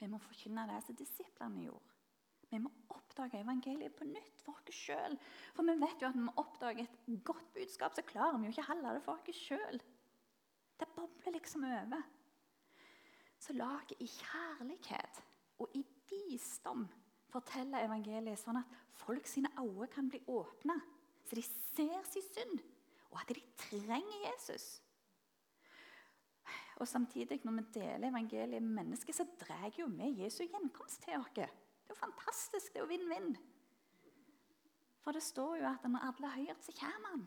Vi 0.00 0.08
må 0.10 0.18
forkynne 0.18 0.66
det 0.70 0.82
som 0.86 0.98
disiplene 0.98 1.68
gjorde. 1.68 1.89
Vi 2.50 2.58
må 2.58 2.70
oppdage 2.90 3.40
evangeliet 3.40 3.94
på 3.96 4.06
nytt 4.08 4.42
for 4.44 4.58
oss 4.58 4.76
sjøl. 4.76 5.16
For 5.54 5.66
vi 5.66 5.76
vet 5.80 6.02
jo 6.02 6.10
at 6.10 6.18
når 6.18 6.28
vi 6.28 6.42
oppdager 6.42 6.86
et 6.86 7.24
godt 7.26 7.52
budskap, 7.54 7.94
så 7.94 8.06
klarer 8.06 8.38
vi 8.38 8.48
jo 8.48 8.54
ikke 8.54 8.66
å 8.66 8.70
holde 8.72 8.94
det 8.96 9.04
for 9.06 9.30
oss 9.30 9.42
sjøl. 9.44 9.82
Det 10.80 10.88
bobler 10.96 11.36
liksom 11.36 11.66
over. 11.68 12.02
Så 13.40 13.54
lag 13.56 13.92
i 13.98 14.08
kjærlighet 14.08 15.22
og 15.60 15.76
i 15.76 15.84
visdom 16.10 16.88
fortelle 17.30 17.84
evangeliet, 17.86 18.40
sånn 18.40 18.58
at 18.60 18.76
folk 19.00 19.28
sine 19.28 19.52
øyne 19.60 19.88
kan 19.92 20.08
bli 20.10 20.20
åpna, 20.28 20.76
så 21.24 21.38
de 21.38 21.44
ser 21.46 22.06
sin 22.10 22.26
synd, 22.26 22.62
og 23.12 23.20
at 23.22 23.32
de 23.34 23.42
trenger 23.60 24.24
Jesus. 24.26 24.80
Og 26.80 26.88
Samtidig, 26.88 27.40
når 27.44 27.52
vi 27.58 27.66
deler 27.74 28.08
evangeliet 28.08 28.62
med 28.62 28.82
mennesker, 28.82 29.12
så 29.12 29.26
drar 29.40 29.68
jo 29.78 29.86
vi 29.92 30.14
Jesu 30.22 30.42
gjenkomst 30.46 31.04
til 31.04 31.20
oss. 31.20 31.50
Det 31.90 31.96
er 31.96 31.98
jo 31.98 32.06
fantastisk. 32.06 32.70
Det 32.70 32.78
er 32.78 32.84
jo 32.84 32.88
vinn-vinn. 32.92 33.32
For 35.02 35.16
det 35.16 35.22
står 35.26 35.56
jo 35.58 35.64
at 35.66 35.86
når 35.90 36.04
alle 36.06 36.28
har 36.30 36.44
hørt, 36.46 36.62
så 36.62 36.72
kommer 36.78 37.08
han. 37.10 37.22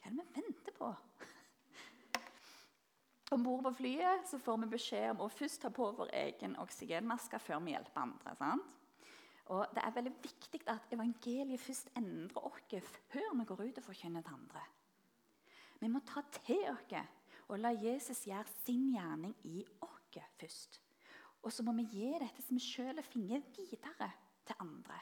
Hva 0.00 0.08
er 0.08 0.16
det 0.16 0.24
vi 0.24 0.40
venter 0.40 0.74
på? 0.74 0.88
Om 3.36 3.44
bord 3.44 3.62
på 3.68 3.72
flyet 3.78 4.26
så 4.26 4.40
får 4.42 4.58
vi 4.64 4.68
beskjed 4.72 5.12
om 5.12 5.22
å 5.22 5.28
først 5.30 5.62
ta 5.62 5.70
på 5.70 5.86
vår 5.94 6.10
egen 6.24 6.56
oksygenmaske 6.58 7.38
før 7.38 7.62
vi 7.62 7.76
hjelper 7.76 8.02
andre. 8.02 8.34
sant? 8.40 9.04
Og 9.54 9.62
Det 9.74 9.84
er 9.84 9.94
veldig 10.00 10.14
viktig 10.24 10.60
at 10.74 10.96
evangeliet 10.96 11.62
først 11.62 11.92
endrer 11.94 12.48
oss 12.50 12.90
før 13.12 13.28
vi 13.30 13.46
går 13.46 13.62
ut 13.62 13.78
og 13.78 13.86
forkynner 13.86 14.26
til 14.26 14.40
andre. 14.40 14.64
Vi 15.78 15.92
må 15.92 16.02
ta 16.02 16.24
til 16.40 16.66
oss 16.72 16.98
og 17.46 17.62
la 17.62 17.70
Jesus 17.70 18.24
gjøre 18.26 18.58
sin 18.64 18.90
gjerning 18.90 19.38
i 19.44 19.62
oss 19.86 20.18
først. 20.40 20.80
Og 21.44 21.52
så 21.52 21.64
må 21.66 21.74
vi 21.76 21.86
gi 21.92 22.08
dette 22.20 22.42
som 22.42 22.58
vi 22.58 22.64
sjøl 22.64 23.02
funnet, 23.06 23.50
videre 23.56 24.10
til 24.46 24.58
andre. 24.62 24.98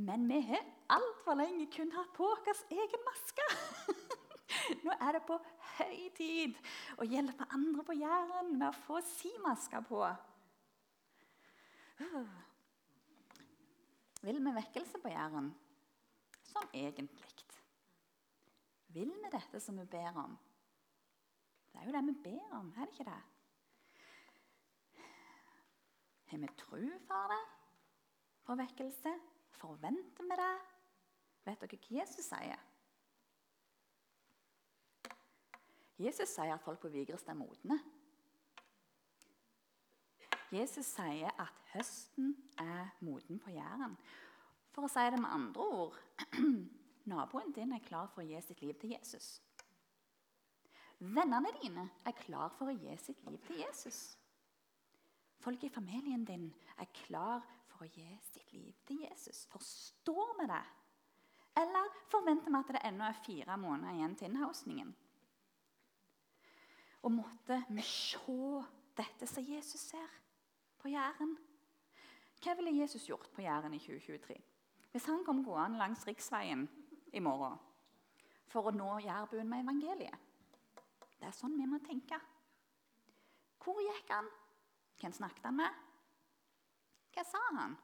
Men 0.00 0.24
vi 0.28 0.40
har 0.48 0.64
altfor 0.88 1.36
lenge 1.36 1.66
kun 1.74 1.92
hatt 1.92 2.12
på 2.16 2.24
vår 2.24 2.64
egen 2.72 3.04
maske. 3.06 3.46
Nå 4.84 4.94
er 4.96 5.16
det 5.16 5.24
på 5.28 5.36
høy 5.76 5.98
tid 6.16 6.56
å 7.00 7.06
hjelpe 7.06 7.46
andre 7.54 7.84
på 7.86 7.96
Jæren 7.98 8.54
med 8.56 8.68
å 8.70 8.78
få 8.86 9.00
si 9.04 9.30
maske 9.44 9.82
på. 9.88 10.00
Uh. 12.00 12.38
Vil 14.24 14.40
vi 14.40 14.54
vekkelse 14.56 15.00
på 15.00 15.12
Jæren? 15.12 15.52
Sånn 16.50 16.72
egentlig. 16.76 17.44
Vil 18.90 19.12
vi 19.22 19.28
dette 19.30 19.60
som 19.62 19.76
vi 19.78 19.86
ber 19.86 20.16
om? 20.18 20.32
Det 21.70 21.78
er 21.78 21.86
jo 21.86 21.94
det 21.94 22.02
vi 22.08 22.16
ber 22.24 22.56
om, 22.58 22.72
er 22.74 22.88
det 22.88 22.96
ikke 22.96 23.06
det? 23.06 23.20
Har 26.30 26.38
vi 26.38 26.48
tro 26.56 26.80
for 27.06 27.32
det? 27.32 27.40
For 28.46 28.54
vekkelse? 28.54 29.14
Forventer 29.50 30.22
vi 30.22 30.36
det? 30.38 30.52
Vet 31.44 31.64
dere 31.64 31.78
hva 31.80 31.96
Jesus 31.98 32.28
sier? 32.30 32.60
Jesus 36.00 36.30
sier 36.30 36.54
at 36.54 36.62
folk 36.64 36.80
på 36.80 36.92
Vigrestad 36.92 37.34
er 37.34 37.40
modne. 37.40 37.80
Jesus 40.54 40.86
sier 40.94 41.34
at 41.34 41.58
høsten 41.74 42.32
er 42.62 42.94
moden 43.04 43.42
på 43.42 43.50
Jæren. 43.54 43.98
For 44.70 44.86
å 44.86 44.90
si 44.90 45.02
det 45.10 45.18
med 45.18 45.34
andre 45.34 45.66
ord 45.82 45.98
naboen 47.10 47.52
din 47.54 47.74
er 47.74 47.84
klar 47.84 48.06
for 48.14 48.22
å 48.22 48.30
gi 48.30 48.38
sitt 48.46 48.62
liv 48.62 48.78
til 48.78 48.94
Jesus. 48.94 49.40
Vennene 51.00 51.50
dine 51.58 51.90
er 52.06 52.18
klar 52.22 52.54
for 52.54 52.70
å 52.70 52.78
gi 52.78 52.96
sitt 53.02 53.20
liv 53.26 53.42
til 53.46 53.64
Jesus. 53.64 54.19
Folk 55.40 55.64
i 55.64 55.72
familien 55.72 56.24
din 56.24 56.50
er 56.76 56.90
klar 57.06 57.40
for 57.70 57.86
å 57.86 57.90
gi 57.90 58.06
sitt 58.26 58.52
liv 58.52 58.76
til 58.86 59.00
Jesus. 59.06 59.46
Forstår 59.48 60.34
vi 60.40 60.48
det? 60.50 60.64
Eller 61.60 61.94
forventer 62.12 62.52
vi 62.52 62.60
at 62.60 62.72
det 62.76 62.82
ennå 62.86 63.06
er 63.08 63.22
fire 63.24 63.56
måneder 63.60 63.96
igjen 63.96 64.16
til 64.16 64.28
innhausningen. 64.28 64.90
Og 67.00 67.12
måtte 67.14 67.62
vi 67.72 67.84
se 67.88 68.60
dette 69.00 69.26
som 69.26 69.46
Jesus 69.46 69.80
ser 69.92 70.18
på 70.80 70.92
Jæren. 70.92 71.32
Hva 72.40 72.54
ville 72.56 72.76
Jesus 72.76 73.08
gjort 73.08 73.30
på 73.32 73.44
Jæren 73.44 73.74
i 73.74 73.80
2023? 73.80 74.36
Hvis 74.92 75.06
han 75.08 75.24
kom 75.24 75.44
gående 75.44 75.80
langs 75.80 76.04
riksveien 76.08 76.66
i 77.12 77.22
morgen 77.24 77.56
for 78.50 78.68
å 78.68 78.74
nå 78.74 78.98
jærbuen 79.04 79.48
med 79.48 79.64
evangeliet? 79.64 80.28
Det 81.20 81.28
er 81.28 81.36
sånn 81.36 81.56
vi 81.56 81.68
må 81.68 81.80
tenke. 81.84 82.18
Hvor 83.60 83.80
gikk 83.84 84.12
han? 84.12 84.28
Hvem 85.00 85.12
snakket 85.16 85.46
han 85.48 85.56
med? 85.56 85.78
Hva 87.14 87.24
sa 87.26 87.40
han? 87.56 87.76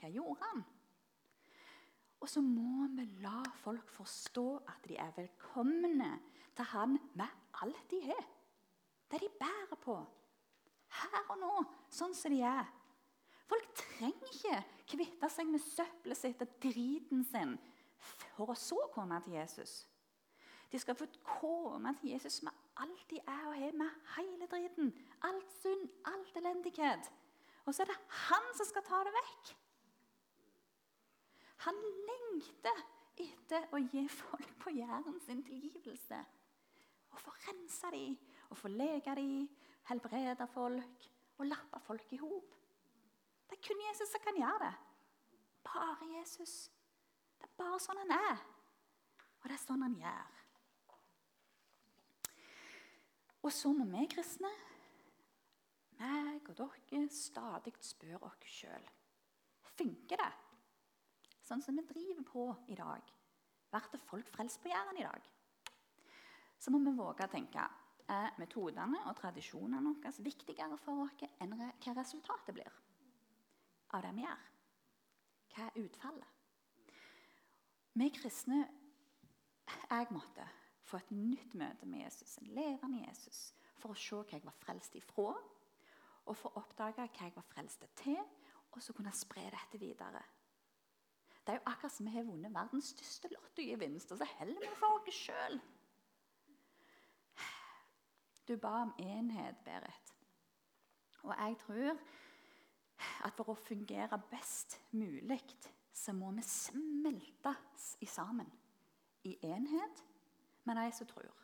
Hva 0.00 0.10
gjorde 0.12 0.40
han? 0.42 0.64
Og 2.20 2.30
så 2.30 2.40
må 2.42 2.88
vi 2.96 3.04
la 3.22 3.38
folk 3.60 3.90
forstå 3.92 4.46
at 4.72 4.88
de 4.88 4.96
er 4.98 5.14
velkomne 5.16 6.10
til 6.56 6.70
han 6.72 6.96
med 7.14 7.52
alt 7.62 7.90
de 7.90 8.00
har. 8.08 8.24
Det 9.10 9.20
de 9.22 9.28
bærer 9.38 9.78
på. 9.80 9.96
Her 10.96 11.30
og 11.30 11.38
nå, 11.38 11.52
sånn 11.92 12.14
som 12.16 12.32
de 12.34 12.40
er. 12.46 12.66
Folk 13.46 13.66
trenger 13.78 14.32
ikke 14.32 14.62
kvitte 14.90 15.30
seg 15.30 15.50
med 15.50 15.62
søppelet 15.62 16.18
sitt 16.18 16.42
og 16.42 16.56
driten 16.62 17.22
sin 17.26 17.54
for 17.96 18.50
å 18.50 18.58
så 18.58 18.78
komme 18.94 19.20
til 19.22 19.36
Jesus. 19.38 19.84
De 20.72 20.78
skal 20.82 20.98
få 20.98 21.06
komme 21.22 21.92
til 22.00 22.16
Jesus 22.16 22.40
med 22.42 22.65
alt 22.82 23.10
de 23.10 23.20
er 23.20 23.44
og 23.48 23.54
har, 23.56 23.72
med 23.72 23.90
hele 24.16 24.46
driten. 24.50 24.92
Alt 25.22 25.52
synd, 25.60 25.88
alt 26.04 26.36
elendighet. 26.36 27.12
Og 27.64 27.74
så 27.74 27.82
er 27.82 27.90
det 27.90 27.98
han 28.28 28.50
som 28.54 28.68
skal 28.68 28.84
ta 28.86 29.00
det 29.06 29.14
vekk. 29.16 29.52
Han 31.66 31.78
lengter 32.10 32.82
etter 33.16 33.68
å 33.74 33.80
gi 33.80 34.04
folk 34.12 34.52
på 34.62 34.74
Jæren 34.76 35.16
sin 35.24 35.42
tilgivelse. 35.46 36.18
Å 37.16 37.20
få 37.22 37.32
rensa 37.46 37.90
dem, 37.94 38.16
å 38.52 38.58
få 38.58 38.70
leke 38.70 39.14
dem, 39.16 39.46
helbrede 39.88 40.46
folk 40.52 41.08
og 41.38 41.48
lappe 41.48 41.80
folk 41.86 42.12
i 42.12 42.20
hop. 42.20 42.54
Det 43.46 43.56
er 43.56 43.64
kun 43.66 43.82
Jesus 43.88 44.12
som 44.12 44.22
kan 44.22 44.38
gjøre 44.38 44.66
det. 44.66 44.74
Bare 45.66 46.10
Jesus. 46.18 46.54
Det 47.38 47.48
er 47.48 47.56
bare 47.58 47.80
sånn 47.82 48.02
han 48.04 48.14
er. 48.16 48.42
Og 49.40 49.48
det 49.48 49.56
er 49.56 49.62
sånn 49.62 49.84
han 49.86 49.96
gjør. 50.00 50.35
Og 53.46 53.52
så 53.54 53.70
må 53.70 53.84
vi 53.86 54.08
kristne, 54.10 54.48
meg 56.00 56.48
og 56.50 56.56
dere, 56.58 57.02
stadig 57.14 57.72
spørre 57.78 58.26
oss 58.26 58.48
sjøl 58.50 58.88
Funker 59.76 60.18
det 60.18 60.32
sånn 61.46 61.62
som 61.62 61.78
vi 61.78 61.84
driver 61.86 62.26
på 62.26 62.46
i 62.74 62.78
dag? 62.78 63.12
Blir 63.70 64.02
folk 64.08 64.32
frelst 64.34 64.58
på 64.64 64.72
Jæren 64.72 64.98
i 64.98 65.06
dag? 65.06 65.28
Så 66.58 66.72
må 66.74 66.80
vi 66.82 66.96
våge 66.98 67.28
å 67.28 67.30
tenke 67.30 67.68
er 68.10 68.34
metodene 68.40 69.04
og 69.06 69.14
tradisjonene 69.20 69.94
våre 69.94 70.12
viktigere 70.26 70.78
for 70.82 71.06
oss 71.06 71.24
enn 71.38 71.54
hva 71.60 71.96
resultatet 72.00 72.56
blir 72.56 72.82
av 73.94 74.02
det 74.02 74.14
vi 74.16 74.26
gjør? 74.26 74.44
Hva 75.54 75.68
er 75.68 75.82
utfallet? 75.84 76.30
Vi 77.96 78.12
kristne 78.18 78.64
Jeg 79.66 80.10
måtte 80.10 80.44
få 80.86 81.00
et 81.00 81.12
nytt 81.14 81.54
møte 81.58 81.86
med 81.88 82.04
Jesus, 82.04 82.38
en 82.38 82.52
levende 82.54 83.02
Jesus, 83.02 83.50
for 83.80 83.92
å 83.92 83.98
se 83.98 84.18
hva 84.20 84.38
jeg 84.38 84.46
var 84.46 84.56
frelst 84.62 84.96
ifra, 84.98 85.34
og 86.26 86.34
for 86.38 86.50
å 86.50 86.62
oppdage 86.62 87.02
hva 87.02 87.28
jeg 87.28 87.36
var 87.36 87.46
frelst 87.50 87.86
til, 87.98 88.18
og 88.72 88.82
så 88.82 88.94
kunne 88.94 89.12
jeg 89.12 89.22
spre 89.22 89.46
dette 89.52 89.80
videre. 89.80 90.22
Det 91.46 91.54
er 91.54 91.60
jo 91.60 91.68
akkurat 91.70 91.94
som 91.94 92.08
vi 92.08 92.12
har 92.16 92.26
vunnet 92.26 92.54
verdens 92.54 92.90
største 92.90 93.30
lottogevinst, 93.30 94.12
og 94.12 94.18
så 94.18 94.26
heller 94.40 94.62
vi 94.62 94.70
for 94.78 94.98
oss 94.98 95.20
sjøl. 95.20 95.60
Du 98.46 98.54
ba 98.62 98.82
om 98.84 98.92
enhet, 99.02 99.58
Berit. 99.66 100.12
Og 101.26 101.32
jeg 101.34 101.56
tror 101.62 101.96
at 103.26 103.34
for 103.34 103.50
å 103.50 103.58
fungere 103.58 104.18
best 104.30 104.78
mulig, 104.94 105.40
så 105.94 106.14
må 106.14 106.30
vi 106.36 106.44
smeltes 106.46 107.88
i 108.04 108.06
sammen. 108.10 108.50
I 109.26 109.34
enhet 109.48 110.02
med 110.66 110.78
de 110.80 110.86
som 110.92 111.06
tror. 111.06 111.34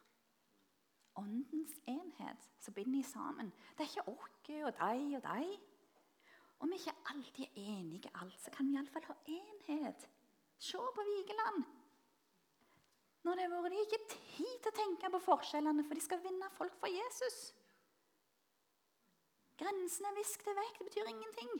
Åndens 1.14 1.76
enhet 1.87 2.48
som 2.58 2.74
binder 2.74 3.02
sammen. 3.04 3.52
Det 3.76 3.85
er 3.85 3.90
ikke 3.90 4.08
oss 4.14 4.30
og 4.48 4.72
deg 4.78 5.16
og 5.18 5.22
deg. 5.26 5.52
Om 6.62 6.70
vi 6.70 6.78
ikke 6.78 6.94
alltid 7.11 7.44
er 7.44 7.70
enige 7.76 8.11
alt, 8.14 8.40
så 8.40 8.50
kan 8.54 8.68
vi 8.68 8.76
iallfall 8.76 9.06
ha 9.08 9.16
enhet. 9.37 10.08
Se 10.58 10.78
på 10.78 11.06
Vigeland. 11.08 11.64
Når 13.22 13.38
det 13.38 13.46
har 13.46 13.62
vært 13.62 13.74
de 13.74 13.82
ikke 13.82 14.04
tid 14.11 14.54
til 14.62 14.70
å 14.70 14.76
tenke 14.76 15.11
på 15.11 15.20
forskjellene, 15.22 15.85
for 15.87 15.98
de 15.98 16.02
skal 16.02 16.22
vinne 16.22 16.50
folk 16.56 16.74
for 16.78 16.90
Jesus. 16.90 17.38
Grensene 19.58 20.11
er 20.11 20.18
visket 20.18 20.58
vekk. 20.58 20.78
Det 20.78 20.88
betyr 20.88 21.11
ingenting. 21.11 21.52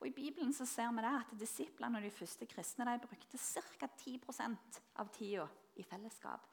Og 0.00 0.08
I 0.10 0.14
Bibelen 0.14 0.52
så 0.54 0.66
ser 0.68 0.90
vi 0.94 1.02
det 1.02 1.14
at 1.22 1.38
disiplene 1.40 1.98
og 1.98 2.04
de 2.04 2.12
første 2.12 2.46
kristne 2.50 2.86
de 2.90 3.06
brukte 3.06 3.38
ca. 3.40 3.88
10% 3.88 4.82
av 5.02 5.14
tida 5.14 5.46
i 5.76 5.84
fellesskap. 5.84 6.46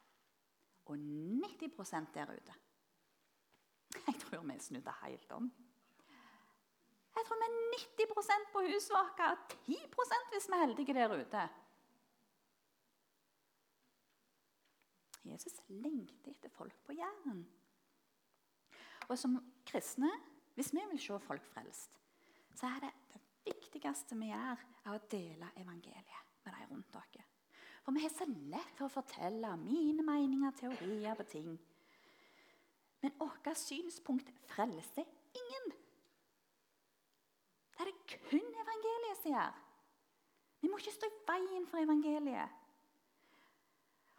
Og 0.84 0.96
90 0.96 2.12
der 2.14 2.32
ute. 2.32 2.54
Jeg 4.06 4.14
tror 4.20 4.42
vi 4.52 4.58
snudde 4.58 4.92
helt 5.02 5.32
om. 5.32 5.52
Jeg 7.16 7.26
tror 7.26 7.36
vi 7.40 7.46
er 7.48 7.58
90% 8.06 8.52
på 8.52 8.62
huset 8.68 8.96
og 8.96 9.38
10 9.48 9.76
hvis 10.32 10.48
vi 10.48 10.52
er 10.52 10.66
heldige 10.66 10.94
der 10.94 11.14
ute. 11.20 11.48
Jesus 15.24 15.60
lengter 15.68 16.30
etter 16.30 16.48
folk 16.48 16.74
på 16.84 16.92
Jæren. 16.92 17.46
Og 19.08 19.18
som 19.18 19.38
kristne, 19.66 20.10
hvis 20.54 20.72
vi 20.74 20.80
vil 20.90 21.00
se 21.00 21.20
folk 21.20 21.44
frelst, 21.44 22.00
så 22.54 22.66
er 22.66 22.80
det 22.80 22.92
det 23.12 23.20
viktigste 23.44 24.16
vi 24.16 24.30
gjør, 24.30 24.60
er 24.84 24.96
å 24.96 25.06
dele 25.10 25.50
evangeliet 25.56 26.20
med 26.44 26.52
de 26.54 26.66
rundt 26.70 26.92
dere. 26.92 27.24
For 27.84 27.92
vi 27.92 28.00
har 28.00 28.12
så 28.12 28.24
lett 28.26 28.76
for 28.78 28.88
å 28.88 28.94
fortelle 28.94 29.50
mine 29.60 30.04
meninger, 30.06 30.56
teorier 30.56 31.16
på 31.18 31.26
ting. 31.28 31.50
Men 33.04 33.12
vårt 33.20 33.50
synspunkt 33.60 34.30
frelser 34.48 35.04
ingen. 35.36 35.72
Det 37.74 37.84
er 37.84 37.90
det 37.90 38.20
kun 38.30 38.60
evangeliet 38.64 39.20
som 39.20 39.34
gjør. 39.34 39.58
Vi 40.62 40.70
må 40.72 40.78
ikke 40.80 40.94
stå 40.94 41.10
i 41.10 41.18
veien 41.28 41.66
for 41.68 41.84
evangeliet. 41.84 42.60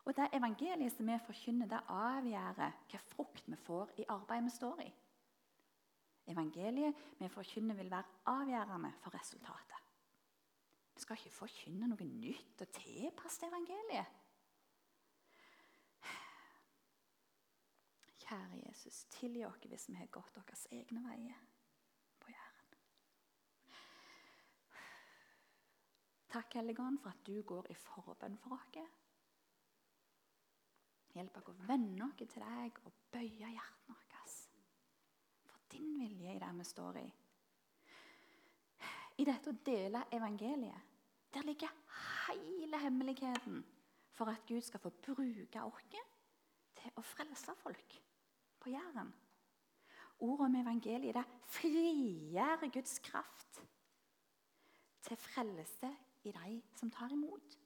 Og 0.06 0.14
det 0.14 0.28
evangeliet 0.38 0.94
som 0.94 1.08
vi 1.10 1.18
forkynner, 1.26 1.70
det 1.72 1.80
avgjør 1.90 2.60
hva 2.60 3.00
frukt 3.16 3.48
vi 3.50 3.58
får 3.66 3.96
i 4.04 4.06
arbeidet 4.14 4.46
vi 4.46 4.54
står 4.54 4.84
i. 4.86 4.92
Evangeliet 6.30 7.02
vi 7.18 7.30
forkynner, 7.30 7.78
vil 7.80 7.90
være 7.90 8.22
avgjørende 8.30 8.94
for 9.02 9.18
resultatet. 9.18 9.75
Vi 10.96 11.02
skal 11.04 11.20
ikke 11.20 11.36
forkynne 11.36 11.90
noe 11.92 12.08
nytt 12.08 12.62
og 12.64 12.72
tilpasse 12.78 13.48
evangeliet. 13.48 14.22
Kjære 18.26 18.62
Jesus, 18.64 19.04
tilgi 19.14 19.44
oss 19.46 19.68
hvis 19.70 19.90
vi 19.92 19.98
har 20.00 20.08
gått 20.16 20.38
deres 20.40 20.64
egne 20.74 21.04
veier 21.04 21.42
på 22.24 22.32
Jæren. 22.32 22.72
Takk, 26.32 26.58
Helligånd, 26.58 26.98
for 27.04 27.12
at 27.12 27.28
du 27.28 27.42
går 27.44 27.70
i 27.70 27.78
forbønn 27.78 28.40
for 28.42 28.56
oss. 28.58 28.80
Hjelp 31.16 31.38
oss 31.40 31.52
å 31.52 31.60
vende 31.68 32.08
oss 32.08 32.18
til 32.24 32.42
deg 32.42 32.82
og 32.88 32.98
bøye 33.14 33.52
hjertet 33.52 33.92
vårt 33.92 34.18
for 35.46 35.62
din 35.72 35.94
vilje 36.00 36.34
i 36.34 36.42
det 36.42 36.52
vi 36.58 36.66
står 36.72 36.98
i. 37.04 37.06
I 39.18 39.26
dette 39.28 39.52
å 39.52 39.60
dele 39.66 40.04
evangeliet 40.12 40.94
der 41.36 41.44
ligger 41.48 41.72
hele 42.28 42.80
hemmeligheten 42.80 43.64
for 44.16 44.32
at 44.32 44.46
Gud 44.48 44.64
skal 44.64 44.80
få 44.80 44.92
bruke 45.04 45.64
oss 45.68 45.90
til 46.80 46.96
å 46.96 47.04
frelse 47.04 47.56
folk 47.60 47.96
på 48.64 48.72
Jæren. 48.72 49.12
Ordet 50.24 50.48
om 50.48 50.56
evangeliet 50.62 51.18
det 51.18 51.26
frigjør 51.58 52.68
Guds 52.72 53.00
kraft 53.04 53.60
til 55.06 55.20
frelse 55.20 55.92
i 56.24 56.32
de 56.32 56.62
som 56.80 56.92
tar 56.92 57.12
imot. 57.12 57.60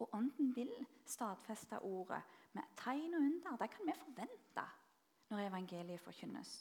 Og 0.00 0.14
Ånden 0.16 0.54
vil 0.56 0.70
stadfeste 1.04 1.82
ordet 1.84 2.22
med 2.56 2.70
tegn 2.78 3.14
og 3.18 3.26
under. 3.26 3.56
Det 3.60 3.70
kan 3.74 3.86
vi 3.86 3.96
forvente 3.98 4.66
når 5.30 5.46
evangeliet 5.50 6.00
forkynnes. 6.00 6.54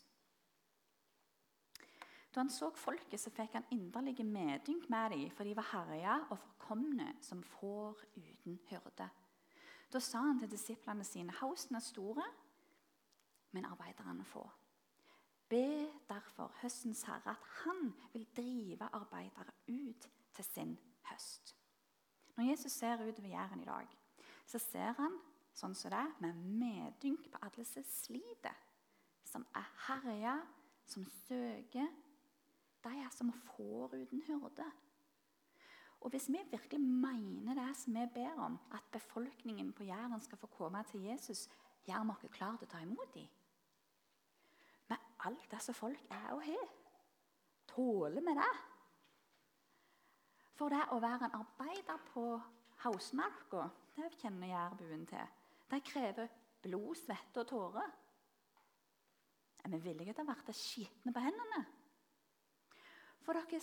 Da 2.35 2.43
han 2.43 2.49
så 2.53 2.69
folket, 2.77 3.19
så 3.19 3.31
fikk 3.33 3.55
han 3.57 3.65
inderlig 3.73 4.25
medynk 4.25 4.89
med 4.89 5.09
dem, 5.15 5.29
for 5.33 5.43
de 5.43 5.55
var 5.57 5.69
herja 5.71 6.19
og 6.29 6.37
forkomne 6.37 7.15
som 7.25 7.41
får 7.43 8.03
uten 8.15 8.59
hyrde. 8.69 9.09
Da 9.89 9.99
sa 9.99 10.21
han 10.21 10.39
til 10.39 10.51
disiplene 10.51 11.03
sine.: 11.03 11.33
Hausen 11.41 11.75
er 11.75 11.79
store, 11.79 12.25
men 13.51 13.65
arbeiderne 13.65 14.25
få. 14.25 14.49
Be 15.49 15.89
derfor 16.09 16.53
høstens 16.61 17.01
herre 17.03 17.31
at 17.33 17.45
han 17.63 17.93
vil 18.13 18.27
drive 18.37 18.89
arbeidere 18.93 19.53
ut 19.67 20.09
til 20.33 20.45
sin 20.45 20.79
høst. 21.01 21.55
Når 22.37 22.43
Jesus 22.43 22.71
ser 22.71 23.09
utover 23.09 23.29
Jæren 23.29 23.61
i 23.61 23.65
dag, 23.65 23.87
så 24.45 24.59
ser 24.59 24.93
han 24.97 25.17
sånn 25.53 25.73
som 25.75 25.91
det, 25.91 26.05
med 26.19 26.37
medynk 26.61 27.25
på 27.31 27.41
alle 27.41 27.65
som 27.65 27.83
sliter, 27.83 28.55
som 29.25 29.45
er 29.55 29.65
herja, 29.87 30.37
som 30.85 31.05
søker. 31.27 31.89
De 32.83 32.91
er 33.03 33.09
som 33.11 33.31
får 33.33 33.95
uten 33.95 34.21
hyrde. 34.27 34.67
Og 35.99 36.09
Hvis 36.09 36.29
vi 36.29 36.39
virkelig 36.51 36.79
mener 36.79 37.53
det 37.53 37.77
som 37.77 37.93
vi 37.93 38.05
ber 38.13 38.39
om, 38.39 38.59
at 38.71 38.83
befolkningen 38.91 39.73
på 39.73 39.83
Jæren 39.83 40.21
skal 40.21 40.37
få 40.37 40.47
komme 40.47 40.83
til 40.83 41.03
Jesus, 41.03 41.49
gjør 41.87 42.03
vi 42.03 42.09
oss 42.09 42.31
klare 42.31 42.57
til 42.57 42.67
å 42.67 42.71
ta 42.71 42.79
imot 42.83 43.13
dem. 43.13 43.27
Med 44.89 44.97
alt 45.19 45.51
det 45.51 45.61
som 45.61 45.75
folk 45.75 46.05
er 46.09 46.31
og 46.33 46.43
har. 46.43 46.69
Tåler 47.67 48.21
vi 48.21 48.35
det? 48.39 48.53
For 50.55 50.71
det 50.71 50.85
å 50.91 50.99
være 50.99 51.27
en 51.27 51.35
arbeider 51.39 51.99
på 52.13 52.23
Hausmarka, 52.83 53.67
det 53.95 54.13
kjenner 54.21 54.47
jærbuen 54.47 55.05
til. 55.07 55.35
Det 55.69 55.83
krever 55.83 56.31
blod, 56.63 56.95
svette 56.95 57.43
og 57.43 57.47
tårer. 57.47 57.91
Er 59.63 59.69
vi 59.69 59.81
villige 59.83 60.13
til 60.13 60.23
å 60.23 60.31
være 60.31 60.55
skitne 60.55 61.13
på 61.13 61.23
hendene? 61.23 61.61
For 63.29 63.37
dere, 63.37 63.59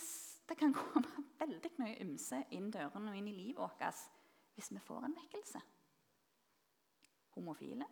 det 0.48 0.54
kan 0.60 0.70
komme 0.70 1.24
veldig 1.42 1.72
mye 1.80 1.96
ymse 2.04 2.38
inn 2.54 2.68
dørene 2.70 3.10
og 3.10 3.16
inn 3.18 3.26
i 3.26 3.32
livet 3.34 3.58
vårt 3.58 3.80
hvis 4.54 4.68
vi 4.70 4.78
får 4.78 5.06
en 5.08 5.14
vekkelse. 5.16 5.58
Homofile, 7.34 7.88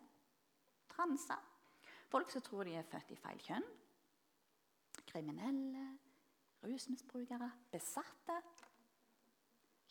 transer, 0.93 1.41
folk 2.13 2.31
som 2.31 2.45
tror 2.47 2.69
de 2.69 2.77
er 2.79 2.87
født 2.87 3.11
i 3.11 3.17
feil 3.19 3.43
kjønn, 3.43 3.67
kriminelle, 5.11 5.83
rusmisbrukere, 6.63 7.49
besatte. 7.73 8.37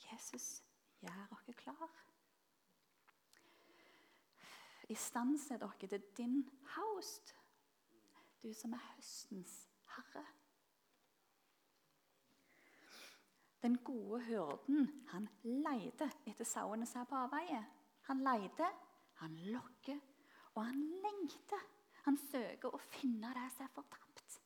Jesus 0.06 0.46
gjør 1.02 1.34
dere 1.34 1.56
klar. 1.66 1.98
Istandsett 4.88 5.68
dere 5.68 5.92
til 5.98 6.08
din 6.16 6.40
haust, 6.78 7.36
du 8.40 8.54
som 8.56 8.80
er 8.80 8.88
høstens 8.94 9.58
herre. 9.98 10.24
Den 13.64 13.78
gode 13.84 14.20
hyrden 14.28 14.90
han 15.14 15.30
leter 15.44 16.12
etter 16.28 16.48
sauene 16.48 16.88
som 16.90 17.02
er 17.02 17.08
på 17.08 17.16
avveie. 17.16 17.62
Han 18.10 18.24
leter, 18.26 18.74
han 19.22 19.38
lokker, 19.54 20.00
og 20.56 20.66
han 20.68 20.82
lengter. 21.06 21.70
Han 22.04 22.18
søker 22.20 22.74
å 22.76 22.82
finne 22.92 23.32
det 23.38 23.46
som 23.56 23.64
er 23.64 23.72
fortapt. 23.72 24.40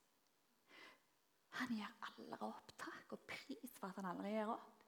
Han 1.58 1.73
gir 1.73 1.89
aldri 2.06 2.38
opp. 2.45 2.73
Takk 2.77 3.15
og 3.17 3.23
pris 3.25 3.73
for 3.80 3.89
at 3.89 3.97
han 3.97 4.12
aldri 4.12 4.36
gir 4.36 4.53
opp. 4.53 4.86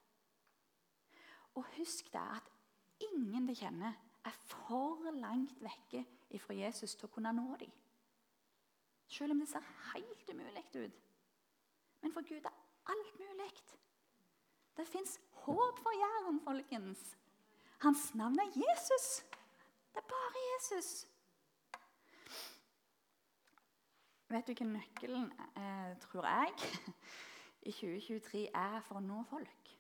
Og 1.58 1.66
husk 1.80 2.12
det 2.14 2.22
at 2.22 2.54
ingen 3.10 3.50
de 3.50 3.58
kjenner, 3.58 3.98
er 4.28 4.36
for 4.46 5.10
langt 5.16 5.58
vekke 5.64 6.04
fra 6.44 6.54
Jesus 6.54 6.94
til 7.00 7.08
å 7.08 7.14
kunne 7.14 7.32
nå 7.34 7.56
dem. 7.58 7.72
Selv 9.10 9.34
om 9.34 9.40
det 9.42 9.48
ser 9.50 9.66
helt 9.90 10.30
umulig 10.30 10.66
ut. 10.76 10.98
Men 12.04 12.14
for 12.14 12.28
Gud 12.28 12.46
er 12.46 12.58
alt 12.94 13.16
mulig. 13.18 13.54
Det 14.80 14.88
fins 14.88 15.20
håp 15.32 15.80
for 15.80 15.92
Jæren, 15.92 16.40
folkens. 16.44 17.18
Hans 17.80 18.16
navn 18.16 18.40
er 18.40 18.46
Jesus. 18.46 19.26
Det 19.94 19.98
er 19.98 20.08
bare 20.08 20.44
Jesus. 20.54 21.08
Vet 24.30 24.48
du 24.48 24.54
hva 24.54 24.68
nøkkelen, 24.70 25.26
eh, 25.60 25.98
tror 26.00 26.30
jeg, 26.30 26.54
i 27.70 27.76
2023 27.76 28.46
er 28.56 28.80
for 28.88 29.02
å 29.02 29.04
nå 29.04 29.20
folk? 29.28 29.74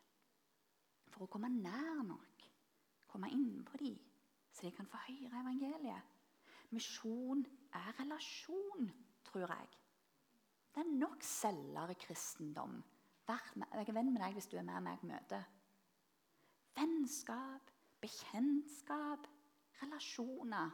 For 1.15 1.23
å 1.23 1.31
komme 1.31 1.53
nær 1.53 2.03
nok. 2.03 2.45
Komme 3.07 3.31
innpå 3.31 3.79
dem, 3.79 3.95
så 4.51 4.67
de 4.67 4.75
kan 4.75 4.91
få 4.91 4.99
høre 5.07 5.45
evangeliet. 5.45 6.13
Misjon 6.75 7.47
er 7.71 7.91
relasjon, 8.03 8.91
tror 9.31 9.47
jeg. 9.47 9.75
Det 10.75 10.83
er 10.83 10.95
nok 11.07 11.23
selgere 11.23 11.95
kristendom 11.95 12.81
jeg 13.35 13.87
er 13.87 13.95
venn 13.95 14.11
med 14.13 14.21
deg 14.23 14.35
hvis 14.37 14.49
du 14.49 14.57
er 14.57 14.65
med 14.65 14.81
meg 14.85 15.01
på 15.01 15.09
møte. 15.09 15.39
Vennskap, 16.79 17.71
bekjentskap, 18.01 19.27
relasjoner. 19.81 20.71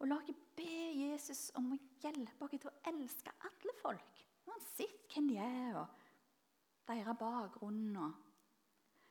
Og 0.00 0.08
la 0.08 0.16
oss 0.16 0.42
be 0.56 0.72
Jesus 0.96 1.50
om 1.60 1.72
å 1.74 1.78
hjelpe 2.02 2.46
oss 2.46 2.56
til 2.56 2.70
å 2.70 2.78
elske 2.90 3.32
alle 3.46 3.76
folk. 3.80 4.24
Uansett 4.48 5.12
hvem 5.12 5.28
de 5.30 5.38
er, 5.44 5.78
og 5.80 6.88
deres 6.88 7.18
bakgrunn. 7.20 7.96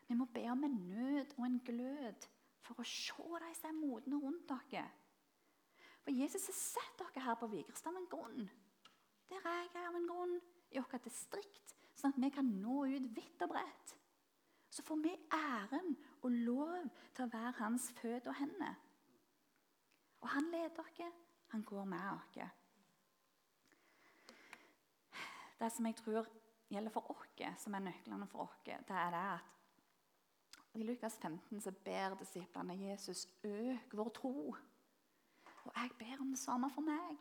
Vi 0.09 0.17
må 0.17 0.25
be 0.33 0.45
om 0.51 0.65
en 0.65 0.79
nød 0.89 1.35
og 1.37 1.45
en 1.45 1.59
glød 1.65 2.29
for 2.65 2.81
å 2.81 2.85
se 2.85 3.41
de 3.45 3.51
som 3.57 3.69
er 3.69 3.77
modne 3.77 4.19
rundt 4.21 4.49
dere. 4.49 4.87
For 6.03 6.13
Jesus 6.15 6.47
har 6.49 6.57
sett 6.57 7.01
dere 7.01 7.25
her 7.25 7.37
på 7.37 7.49
Vigrestad 7.51 7.93
av 7.93 8.01
en 8.01 8.09
grunn. 8.09 8.49
Der 9.29 9.45
er 9.45 9.67
jeg 9.67 9.85
av 9.85 9.97
en 9.97 10.09
grunn. 10.09 10.39
I 10.69 10.77
vårt 10.77 11.01
distrikt 11.01 11.78
sånn 11.99 12.15
at 12.15 12.21
vi 12.23 12.29
kan 12.33 12.47
nå 12.61 12.83
ut 12.89 13.09
vidt 13.15 13.43
og 13.45 13.51
bredt. 13.53 13.95
Så 14.69 14.85
får 14.85 15.01
vi 15.03 15.15
æren 15.33 15.95
og 16.21 16.31
lov 16.31 16.87
til 17.15 17.25
å 17.25 17.31
være 17.33 17.57
hans 17.59 17.89
føtter 17.97 18.31
og 18.31 18.37
hender. 18.39 18.75
Og 20.21 20.27
han 20.35 20.49
leder 20.51 20.91
dere, 20.97 21.11
han 21.53 21.63
går 21.63 21.85
med 21.89 22.25
dere. 22.35 22.49
Det 25.59 25.71
som 25.75 25.85
jeg 25.85 25.95
tror 25.99 26.27
gjelder 26.71 26.93
for 26.93 27.11
oss, 27.11 27.31
som 27.59 27.75
er 27.75 27.83
nøklene 27.83 28.27
for 28.31 28.45
oss, 28.45 28.59
det 28.65 28.75
er 28.75 29.09
det 29.15 29.23
at 29.33 29.55
i 30.79 30.83
Lukas 30.83 31.17
15 31.17 31.61
så 31.61 31.71
ber 31.71 32.15
disiplene 32.19 32.77
Jesus 32.77 33.27
øk 33.43 33.95
vår 33.97 34.09
tro. 34.15 34.55
Og 35.65 35.71
jeg 35.75 35.91
ber 35.99 36.21
om 36.21 36.29
det 36.29 36.39
samme 36.39 36.69
for 36.71 36.85
meg. 36.85 37.17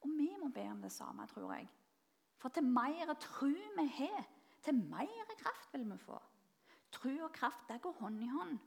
Og 0.00 0.12
vi 0.18 0.30
må 0.40 0.48
be 0.54 0.64
om 0.70 0.82
det 0.82 0.92
samme, 0.92 1.26
tror 1.26 1.52
jeg. 1.52 1.68
For 2.36 2.52
til 2.52 2.66
mer 2.68 3.12
tru 3.20 3.50
vi 3.50 3.86
har, 3.98 4.24
til 4.62 4.74
mer 4.74 5.34
kraft 5.38 5.74
vil 5.74 5.86
vi 5.90 5.98
få. 5.98 6.18
Tru 6.92 7.12
og 7.24 7.32
kraft 7.32 7.68
det 7.68 7.80
går 7.82 7.98
hånd 8.00 8.22
i 8.22 8.30
hånd. 8.30 8.58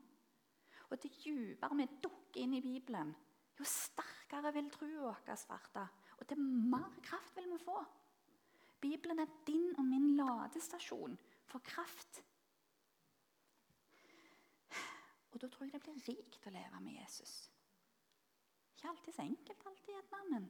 Og 0.90 1.00
til 1.00 1.12
dypere 1.24 1.78
vi 1.78 1.88
dukker 2.04 2.42
inn 2.42 2.56
i 2.58 2.64
Bibelen, 2.66 3.14
jo 3.60 3.66
sterkere 3.68 4.54
vil 4.56 4.70
troa 4.74 5.14
vår 5.28 5.36
svarte. 5.38 5.86
Og 6.20 6.28
til 6.28 6.40
mer 6.42 6.96
kraft 7.04 7.36
vil 7.38 7.50
vi 7.52 7.60
få. 7.62 7.78
Bibelen 8.82 9.20
er 9.20 9.38
din 9.48 9.76
og 9.78 9.86
min 9.86 10.16
ladestasjon 10.16 11.18
for 11.46 11.60
kraft. 11.60 12.24
Og 15.32 15.42
da 15.42 15.48
tror 15.48 15.66
jeg 15.66 15.74
det 15.74 15.84
blir 15.84 16.08
rikt 16.08 16.48
å 16.48 16.54
leve 16.54 16.82
med 16.82 16.96
Jesus. 17.02 17.34
Ikke 18.74 18.90
alltid 18.90 19.14
så 19.14 19.26
enkelt, 19.28 19.66
alltid, 19.68 20.16
men 20.32 20.48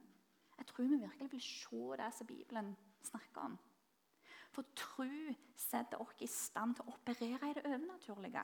jeg 0.60 0.66
tror 0.66 0.84
vi 0.84 0.96
virkelig 1.00 1.32
vil 1.32 1.40
se 1.40 2.02
det 2.02 2.14
som 2.14 2.26
Bibelen 2.26 2.76
snakker 3.02 3.40
om. 3.40 3.58
For 4.52 4.62
tru 4.76 5.34
setter 5.56 6.00
oss 6.02 6.20
i 6.20 6.26
stand 6.26 6.74
til 6.76 6.84
å 6.84 6.92
operere 6.92 7.48
i 7.48 7.54
det 7.56 7.62
overnaturlige. 7.64 8.42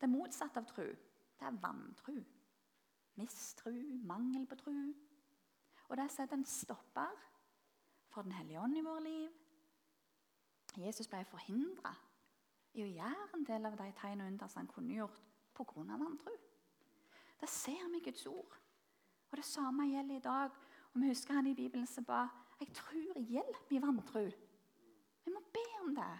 Det 0.00 0.08
motsatte 0.10 0.58
av 0.58 0.66
tru, 0.66 0.88
det 1.38 1.46
er 1.46 1.60
vantru. 1.62 2.16
Mistru, 3.20 3.76
mangel 4.02 4.46
på 4.50 4.58
tru. 4.58 4.74
Og 5.88 5.96
det 6.00 6.08
setter 6.10 6.40
en 6.40 6.48
stopper 6.48 7.20
for 8.10 8.22
Den 8.22 8.32
hellige 8.32 8.60
ånd 8.60 8.76
i 8.76 8.82
vårt 8.82 9.02
liv. 9.02 9.30
Jesus 10.76 11.08
ble 11.08 11.22
forhindra 11.24 11.94
i 12.74 12.82
å 12.82 12.90
gjøre 12.90 13.36
en 13.36 13.46
del 13.46 13.68
av 13.68 13.78
de 13.78 13.92
tegn 14.00 14.24
og 14.24 14.32
under 14.32 14.50
som 14.50 14.64
han 14.64 14.72
kunne 14.74 14.96
gjort 14.96 15.22
pga. 15.54 15.96
vantru. 16.02 16.34
Det 17.40 17.48
ser 17.48 17.88
vi 17.92 18.00
i 18.00 18.04
Guds 18.10 18.26
ord. 18.26 18.61
Og 19.32 19.40
Det 19.40 19.44
samme 19.48 19.88
gjelder 19.88 20.16
i 20.16 20.24
dag. 20.24 20.50
Og 20.92 21.00
Vi 21.00 21.08
husker 21.08 21.34
han 21.34 21.46
i 21.46 21.54
Bibelen 21.54 21.86
som 21.86 22.04
ba 22.04 22.26
jeg 22.62 22.74
tror 22.78 23.18
hjelp 23.18 23.72
i 23.74 23.80
vantro. 23.82 24.20
Vi 25.24 25.32
må 25.34 25.40
be 25.54 25.64
om 25.82 25.94
det. 25.96 26.12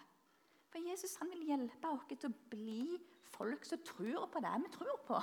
For 0.72 0.82
Jesus 0.82 1.16
han 1.20 1.30
vil 1.30 1.44
hjelpe 1.46 1.90
oss 1.92 2.08
til 2.08 2.30
å 2.30 2.48
bli 2.50 2.96
folk 3.30 3.66
som 3.68 3.82
tror 3.86 4.26
på 4.32 4.42
det 4.42 4.54
vi 4.64 4.72
tror 4.74 4.96
på. 5.06 5.20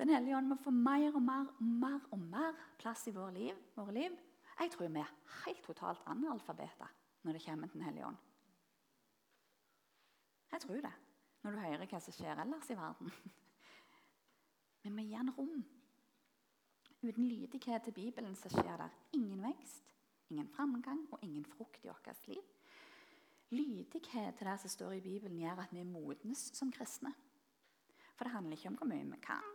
Den 0.00 0.14
hellige 0.14 0.36
ånd 0.38 0.48
må 0.48 0.56
få 0.62 0.72
mer 0.72 1.10
og 1.12 1.22
mer 1.22 1.50
og 1.50 1.66
mer 1.82 2.00
og 2.14 2.18
mer 2.22 2.56
plass 2.80 3.04
i 3.10 3.14
våre 3.14 3.34
liv. 3.36 3.58
Våre 3.76 3.92
liv. 3.98 4.16
Jeg 4.58 4.72
tror 4.72 4.88
vi 4.88 5.02
er 5.02 5.14
helt 5.44 5.62
totalt 5.66 6.06
analfabeter 6.06 6.88
når 7.22 7.36
det 7.36 7.44
kommer 7.44 7.68
til 7.68 7.80
Den 7.80 7.86
hellige 7.90 8.06
ånd. 8.06 8.16
Jeg 10.52 10.60
tror 10.60 10.80
det, 10.84 10.96
når 11.42 11.50
du 11.50 11.58
hører 11.58 11.86
hva 11.86 12.00
som 12.00 12.16
skjer 12.16 12.40
ellers 12.42 12.70
i 12.70 12.76
verden. 12.76 13.12
Vi 14.82 14.90
må 14.90 15.02
den 15.02 15.20
en 15.20 15.34
rom 15.36 15.62
Uten 17.02 17.26
lydighet 17.26 17.82
til 17.82 17.92
Bibelen 17.92 18.34
så 18.38 18.50
skjer 18.52 18.76
det 18.78 18.90
ingen 19.18 19.40
vekst, 19.42 19.88
ingen 20.30 20.48
framgang 20.48 21.00
og 21.10 21.18
ingen 21.26 21.44
frukt 21.44 21.82
i 21.84 21.88
vårt 21.88 22.28
liv. 22.28 22.42
Lydighet 23.50 24.36
til 24.38 24.46
det 24.46 24.60
som 24.60 24.70
står 24.70 24.92
i 24.92 25.00
Bibelen, 25.00 25.40
gjør 25.40 25.64
at 25.64 25.72
vi 25.74 25.82
modnes 25.82 26.44
som 26.54 26.70
kristne. 26.72 27.10
For 28.14 28.24
det 28.24 28.32
handler 28.32 28.56
ikke 28.56 28.68
om 28.68 28.76
hvor 28.78 28.86
mye 28.86 29.08
vi 29.10 29.18
kan, 29.22 29.50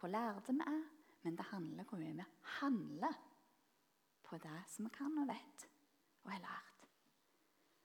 hvor 0.00 0.12
lærde 0.12 0.52
vi 0.52 0.60
er, 0.60 0.82
men 1.22 1.36
det 1.36 1.48
handler 1.48 1.84
om 1.84 1.88
hvor 1.88 1.98
mye 1.98 2.18
vi 2.20 2.28
handler 2.60 3.16
på 4.22 4.36
det 4.36 4.60
som 4.68 4.84
vi 4.84 4.90
kan 4.92 5.18
og 5.18 5.28
vet 5.28 5.68
og 6.24 6.32
har 6.32 6.44
lært. 6.44 6.88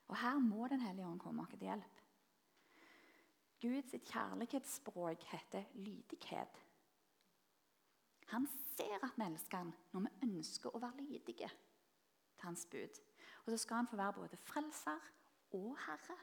Og 0.08 0.18
her 0.18 0.40
må 0.40 0.68
Den 0.68 0.82
hellige 0.82 1.08
ånd 1.08 1.20
komme 1.20 1.42
oss 1.42 1.50
til 1.50 1.60
hjelp. 1.60 1.99
Guds 3.62 3.92
kjærlighetsspråk 3.92 5.24
heter 5.32 5.64
lydighet. 5.74 6.66
Han 8.28 8.48
ser 8.78 9.04
at 9.04 9.18
vi 9.18 9.26
elsker 9.26 9.58
han 9.58 9.74
når 9.92 10.06
vi 10.06 10.28
ønsker 10.28 10.76
å 10.76 10.82
være 10.82 11.04
lydige 11.04 11.50
til 11.50 12.46
hans 12.46 12.66
bud. 12.72 13.00
Og 13.46 13.52
så 13.52 13.58
skal 13.58 13.82
han 13.82 13.88
få 13.88 14.00
være 14.00 14.14
både 14.14 14.38
frelser 14.38 15.10
og 15.58 15.78
herre 15.86 16.18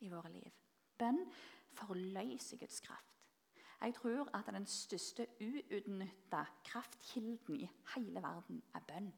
i 0.00 0.08
våre 0.08 0.32
liv. 0.32 0.52
Bønn 0.98 1.24
forløser 1.74 2.56
Guds 2.60 2.80
kraft. 2.80 3.16
Jeg 3.80 3.94
tror 3.94 4.28
at 4.36 4.48
den 4.52 4.66
største 4.66 5.26
uutnytta 5.40 6.44
kraftkilden 6.64 7.56
i 7.56 7.70
hele 7.94 8.22
verden 8.22 8.62
er 8.74 8.84
bønn. 8.88 9.12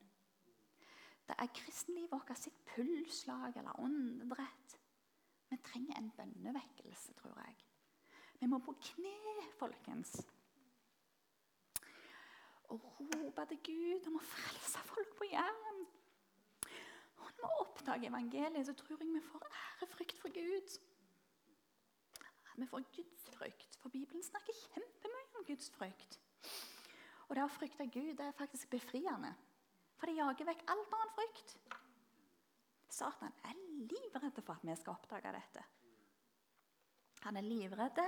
Det 1.28 1.34
er 1.38 1.54
kristenlivet 1.54 2.12
vårt 2.12 2.38
sitt 2.38 2.64
pulsslag 2.74 3.56
eller 3.56 3.80
åndedrett. 3.80 4.78
Vi 5.52 5.56
trenger 5.60 5.98
en 5.98 6.10
bønnevekkelse, 6.16 7.12
tror 7.12 7.40
jeg. 7.44 7.56
Vi 8.40 8.46
må 8.48 8.58
på 8.58 8.72
kne, 8.72 9.42
folkens. 9.58 10.14
Og 12.64 12.80
rope 13.00 13.44
til 13.50 13.58
Gud 13.66 14.08
om 14.08 14.16
å 14.16 14.22
frelse 14.24 14.80
folk 14.88 15.12
på 15.18 15.28
Jæren. 15.28 15.82
Og 17.20 17.28
når 17.36 17.52
vi 17.52 17.60
oppdager 17.66 18.08
evangeliet, 18.08 18.64
så 18.66 18.72
tror 18.80 18.96
jeg 19.04 19.10
vi 19.12 19.20
får 19.26 19.44
ærefrykt 19.60 20.24
for 20.24 20.32
Gud. 20.38 20.78
Vi 22.56 22.66
får 22.72 22.88
gudsfrykt. 22.96 23.76
For 23.84 23.92
Bibelen 23.92 24.24
snakker 24.24 24.56
kjempemye 24.62 25.36
om 25.36 25.46
gudsfrykt. 25.52 26.20
Og 27.28 27.36
det 27.36 27.44
å 27.44 27.52
frykte 27.52 27.92
Gud 27.92 28.16
det 28.16 28.30
er 28.30 28.40
faktisk 28.40 28.72
befriende. 28.72 29.36
For 30.00 30.08
det 30.08 30.16
jager 30.16 30.48
vekk 30.48 30.64
alt 30.72 30.96
annen 30.96 31.16
frykt. 31.20 31.58
Satan 32.92 33.32
er 33.48 33.60
livredd 33.88 34.42
for 34.42 34.54
at 34.56 34.66
vi 34.68 34.74
skal 34.76 34.96
oppdage 34.96 35.32
dette. 35.32 35.64
Han 37.22 37.38
er 37.38 37.46
livredd 37.46 38.00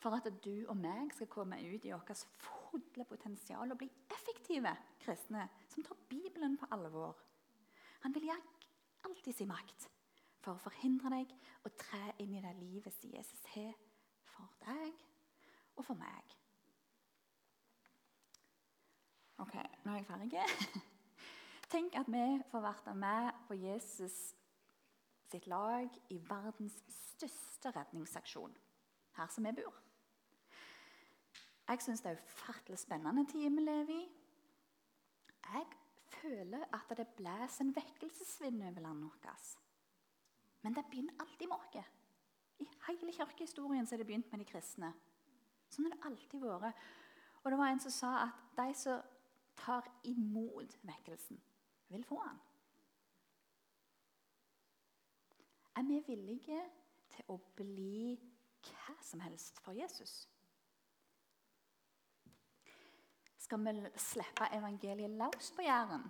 for 0.00 0.16
at 0.16 0.28
du 0.44 0.64
og 0.72 0.76
meg 0.80 1.12
skal 1.14 1.28
komme 1.30 1.58
ut 1.60 1.84
i 1.84 1.92
vårt 1.92 2.24
fulle 2.40 3.04
potensial 3.04 3.70
og 3.70 3.78
bli 3.82 3.88
effektive 4.16 4.72
kristne 5.02 5.44
som 5.68 5.84
tar 5.84 6.00
Bibelen 6.08 6.56
på 6.58 6.68
alvor. 6.74 7.20
Han 8.02 8.14
vil 8.14 8.30
gjøre 8.30 8.56
alt 9.06 9.28
i 9.28 9.36
sin 9.36 9.52
makt 9.52 9.90
for 10.40 10.56
å 10.56 10.62
forhindre 10.62 11.12
deg 11.12 11.36
å 11.66 11.74
tre 11.76 12.16
inn 12.22 12.34
i 12.38 12.42
det 12.42 12.54
livet 12.58 12.96
som 12.96 13.12
Jesus 13.12 13.46
har 13.52 13.76
for 14.32 14.58
deg 14.64 15.06
og 15.76 15.84
for 15.84 15.98
meg. 16.00 16.36
Ok, 19.44 19.56
nå 19.84 19.92
er 19.92 20.00
jeg 20.00 20.08
ferdig. 20.08 20.86
Tenk 21.70 21.96
at 21.98 22.06
vi 22.06 22.42
får 22.50 22.60
være 22.60 22.94
med 22.94 23.30
på 23.48 23.54
Jesus 23.54 24.34
sitt 25.26 25.46
lag 25.50 25.90
i 26.14 26.18
verdens 26.28 26.76
største 26.88 27.72
redningsaksjon, 27.74 28.54
her 29.16 29.32
som 29.34 29.48
vi 29.48 29.52
bor. 29.58 29.80
Jeg 31.66 31.82
syns 31.82 32.04
det 32.04 32.12
er 32.12 32.22
ufattelig 32.22 32.78
spennende 32.78 33.26
tid 33.26 33.50
vi 33.50 33.64
lever 33.64 33.90
i. 33.96 34.04
Jeg 35.46 35.66
føler 36.20 36.62
at 36.72 36.94
det 36.98 37.08
blåser 37.18 37.64
en 37.64 37.74
vekkelsesvind 37.74 38.62
over 38.62 38.80
landet 38.80 39.10
vårt. 39.24 39.58
Men 40.62 40.74
det 40.74 40.86
begynner 40.90 41.18
alltid 41.18 41.48
med 41.48 41.56
oss. 41.56 41.90
I 42.58 42.68
hele 42.86 43.12
kirkehistorien 43.12 43.88
er 43.92 43.96
det 43.96 44.06
begynt 44.06 44.30
med 44.30 44.40
de 44.40 44.48
kristne. 44.48 44.92
Sånn 45.70 45.88
har 45.88 45.96
det 45.96 46.06
alltid 46.06 46.40
vært. 46.46 46.86
Og 47.42 47.50
det 47.50 47.58
var 47.58 47.70
en 47.70 47.82
som 47.82 47.92
sa 47.94 48.12
at 48.28 48.46
de 48.56 48.70
som 48.74 49.02
tar 49.56 49.86
imot 50.04 50.78
vekkelsen, 50.82 51.40
vil 51.88 52.04
få 52.04 52.18
han? 52.18 52.38
Er 55.76 55.82
vi 55.82 56.00
villige 56.06 56.62
til 57.12 57.24
å 57.28 57.36
bli 57.56 58.16
hva 58.66 58.96
som 59.04 59.20
helst 59.20 59.60
for 59.60 59.76
Jesus? 59.76 60.24
Skal 63.38 63.62
vi 63.62 63.90
slippe 64.00 64.48
evangeliet 64.56 65.10
løs 65.20 65.52
på 65.54 65.62
Jæren? 65.62 66.08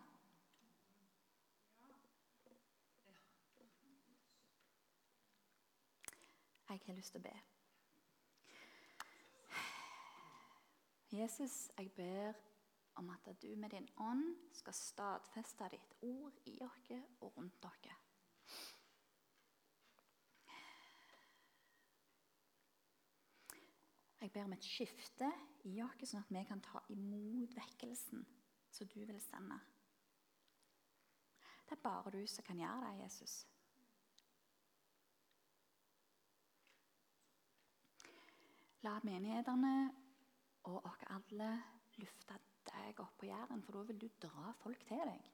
Jeg 6.68 6.81
har 6.87 6.95
lyst 6.95 7.12
til 7.12 7.20
å 7.20 7.27
be. 7.27 7.35
Jesus, 11.16 11.70
jeg 11.79 11.91
ber 11.97 12.45
om 12.97 13.11
at 13.11 13.28
du 13.42 13.49
med 13.57 13.70
din 13.70 13.88
ånd 13.97 14.24
skal 14.53 14.74
stadfeste 14.74 15.68
ditt 15.72 15.94
ord 16.03 16.40
i 16.47 16.57
oss 16.64 16.90
og 17.20 17.36
rundt 17.36 17.62
dere. 17.62 17.97
Jeg 24.20 24.32
ber 24.32 24.44
om 24.44 24.53
et 24.57 24.64
skifte 24.64 25.28
i 25.68 25.76
oss, 25.84 26.01
sånn 26.09 26.24
at 26.24 26.32
vi 26.34 26.44
kan 26.49 26.62
ta 26.64 26.80
imot 26.90 27.53
vekkelsen 27.55 28.24
som 28.72 28.88
du 28.88 29.05
vil 29.05 29.20
sende. 29.22 29.59
Det 31.66 31.76
er 31.76 31.82
bare 31.82 32.11
du 32.11 32.26
som 32.26 32.44
kan 32.47 32.59
gjøre 32.59 32.88
det, 32.88 33.05
Jesus. 33.05 33.36
La 38.86 38.99
menighetene 39.03 39.76
og 40.70 40.84
oss 40.86 41.07
alle 41.11 41.53
lufte 41.99 42.38
deg 42.71 43.01
opp 43.01 43.17
på 43.21 43.27
Jæren, 43.27 43.62
for 43.62 43.79
da 43.79 43.87
vil 43.89 44.01
du 44.01 44.09
dra 44.23 44.53
folk 44.62 44.85
til 44.89 45.03
deg. 45.09 45.33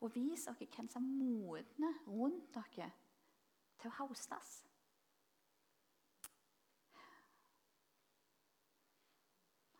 Og 0.00 0.14
vis 0.14 0.46
dere 0.46 0.66
hvem 0.76 0.88
som 0.88 1.04
er 1.04 1.18
modne 1.18 1.92
rundt 2.06 2.54
dere 2.54 2.90
til 3.78 3.90
å 3.90 3.96
haustes. 3.98 4.52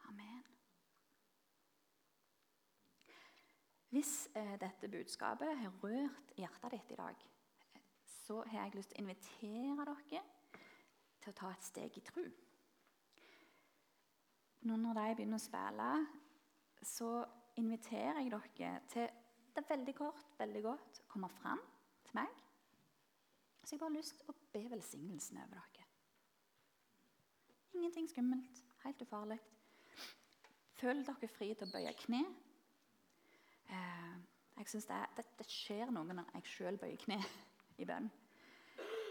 Amen. 0.09 0.45
Hvis 3.95 4.29
eh, 4.35 4.57
dette 4.61 4.91
budskapet 4.91 5.55
har 5.63 5.79
rørt 5.83 6.35
hjertet 6.37 6.75
ditt 6.75 6.93
i 6.93 6.99
dag, 6.99 7.23
så 8.05 8.43
har 8.47 8.65
jeg 8.65 8.77
lyst 8.77 8.93
til 8.93 8.99
å 8.99 9.07
invitere 9.07 9.87
dere 9.89 10.27
til 11.23 11.33
å 11.33 11.39
ta 11.41 11.55
et 11.55 11.65
steg 11.65 11.97
i 11.97 12.05
tru. 12.05 12.27
Nå 14.67 14.77
når 14.77 14.99
de 14.99 15.15
begynner 15.19 15.39
å 15.39 15.43
spille, 15.43 15.89
så 16.83 17.11
inviterer 17.59 18.23
jeg 18.23 18.33
dere 18.35 18.81
til 18.91 19.09
det 19.59 19.65
er 19.65 19.75
veldig 19.75 19.95
kort, 19.99 20.27
veldig 20.39 20.63
godt 20.63 21.01
komme 21.11 21.29
fram 21.29 21.59
til 22.07 22.15
meg. 22.15 22.35
Så 23.65 23.75
jeg 23.75 23.81
bare 23.81 23.91
har 23.91 23.97
lyst 23.97 24.21
til 24.21 24.31
å 24.31 24.35
be 24.53 24.61
velsignelsen 24.71 25.41
over 25.43 25.57
dere. 25.57 25.87
Ingenting 27.75 28.07
skummelt, 28.11 28.63
helt 28.85 29.03
ufarlig. 29.03 29.39
Føl 30.79 31.03
dere 31.07 31.31
fri 31.33 31.51
til 31.59 31.67
å 31.67 31.73
bøye 31.75 31.95
kne. 32.05 32.23
Eh, 33.67 34.15
jeg 34.61 34.71
synes 34.71 34.87
det, 34.87 35.01
det, 35.17 35.27
det, 35.41 35.47
skjer 35.51 35.91
noe 35.91 36.07
når 36.07 36.31
jeg 36.39 36.53
sjøl 36.53 36.79
bøyer 36.79 37.03
kne 37.03 37.19
i 37.83 37.87
bønn. 37.89 38.07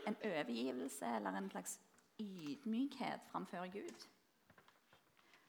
En 0.08 0.18
overgivelse 0.32 1.12
eller 1.20 1.36
en 1.38 1.52
slags 1.52 1.76
ydmykhet 2.24 3.28
framfor 3.34 3.68
Gud. 3.76 4.08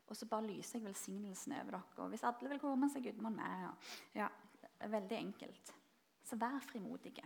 Og 0.08 0.16
så 0.16 0.26
bare 0.26 0.46
lyser 0.46 0.78
jeg 0.78 0.86
velsignelsen 0.88 1.52
over 1.52 1.70
dere. 1.70 1.82
Og 2.04 2.08
hvis 2.12 2.24
alle 2.24 2.48
vil 2.48 2.60
komme, 2.62 2.90
så 2.90 2.98
er 2.98 3.04
Gudmund 3.08 3.36
med. 3.36 3.90
Ja, 4.14 4.28
det 4.62 4.70
er 4.86 4.94
veldig 4.94 5.18
enkelt. 5.18 5.74
Så 6.24 6.36
vær 6.36 6.58
frimodige. 6.64 7.24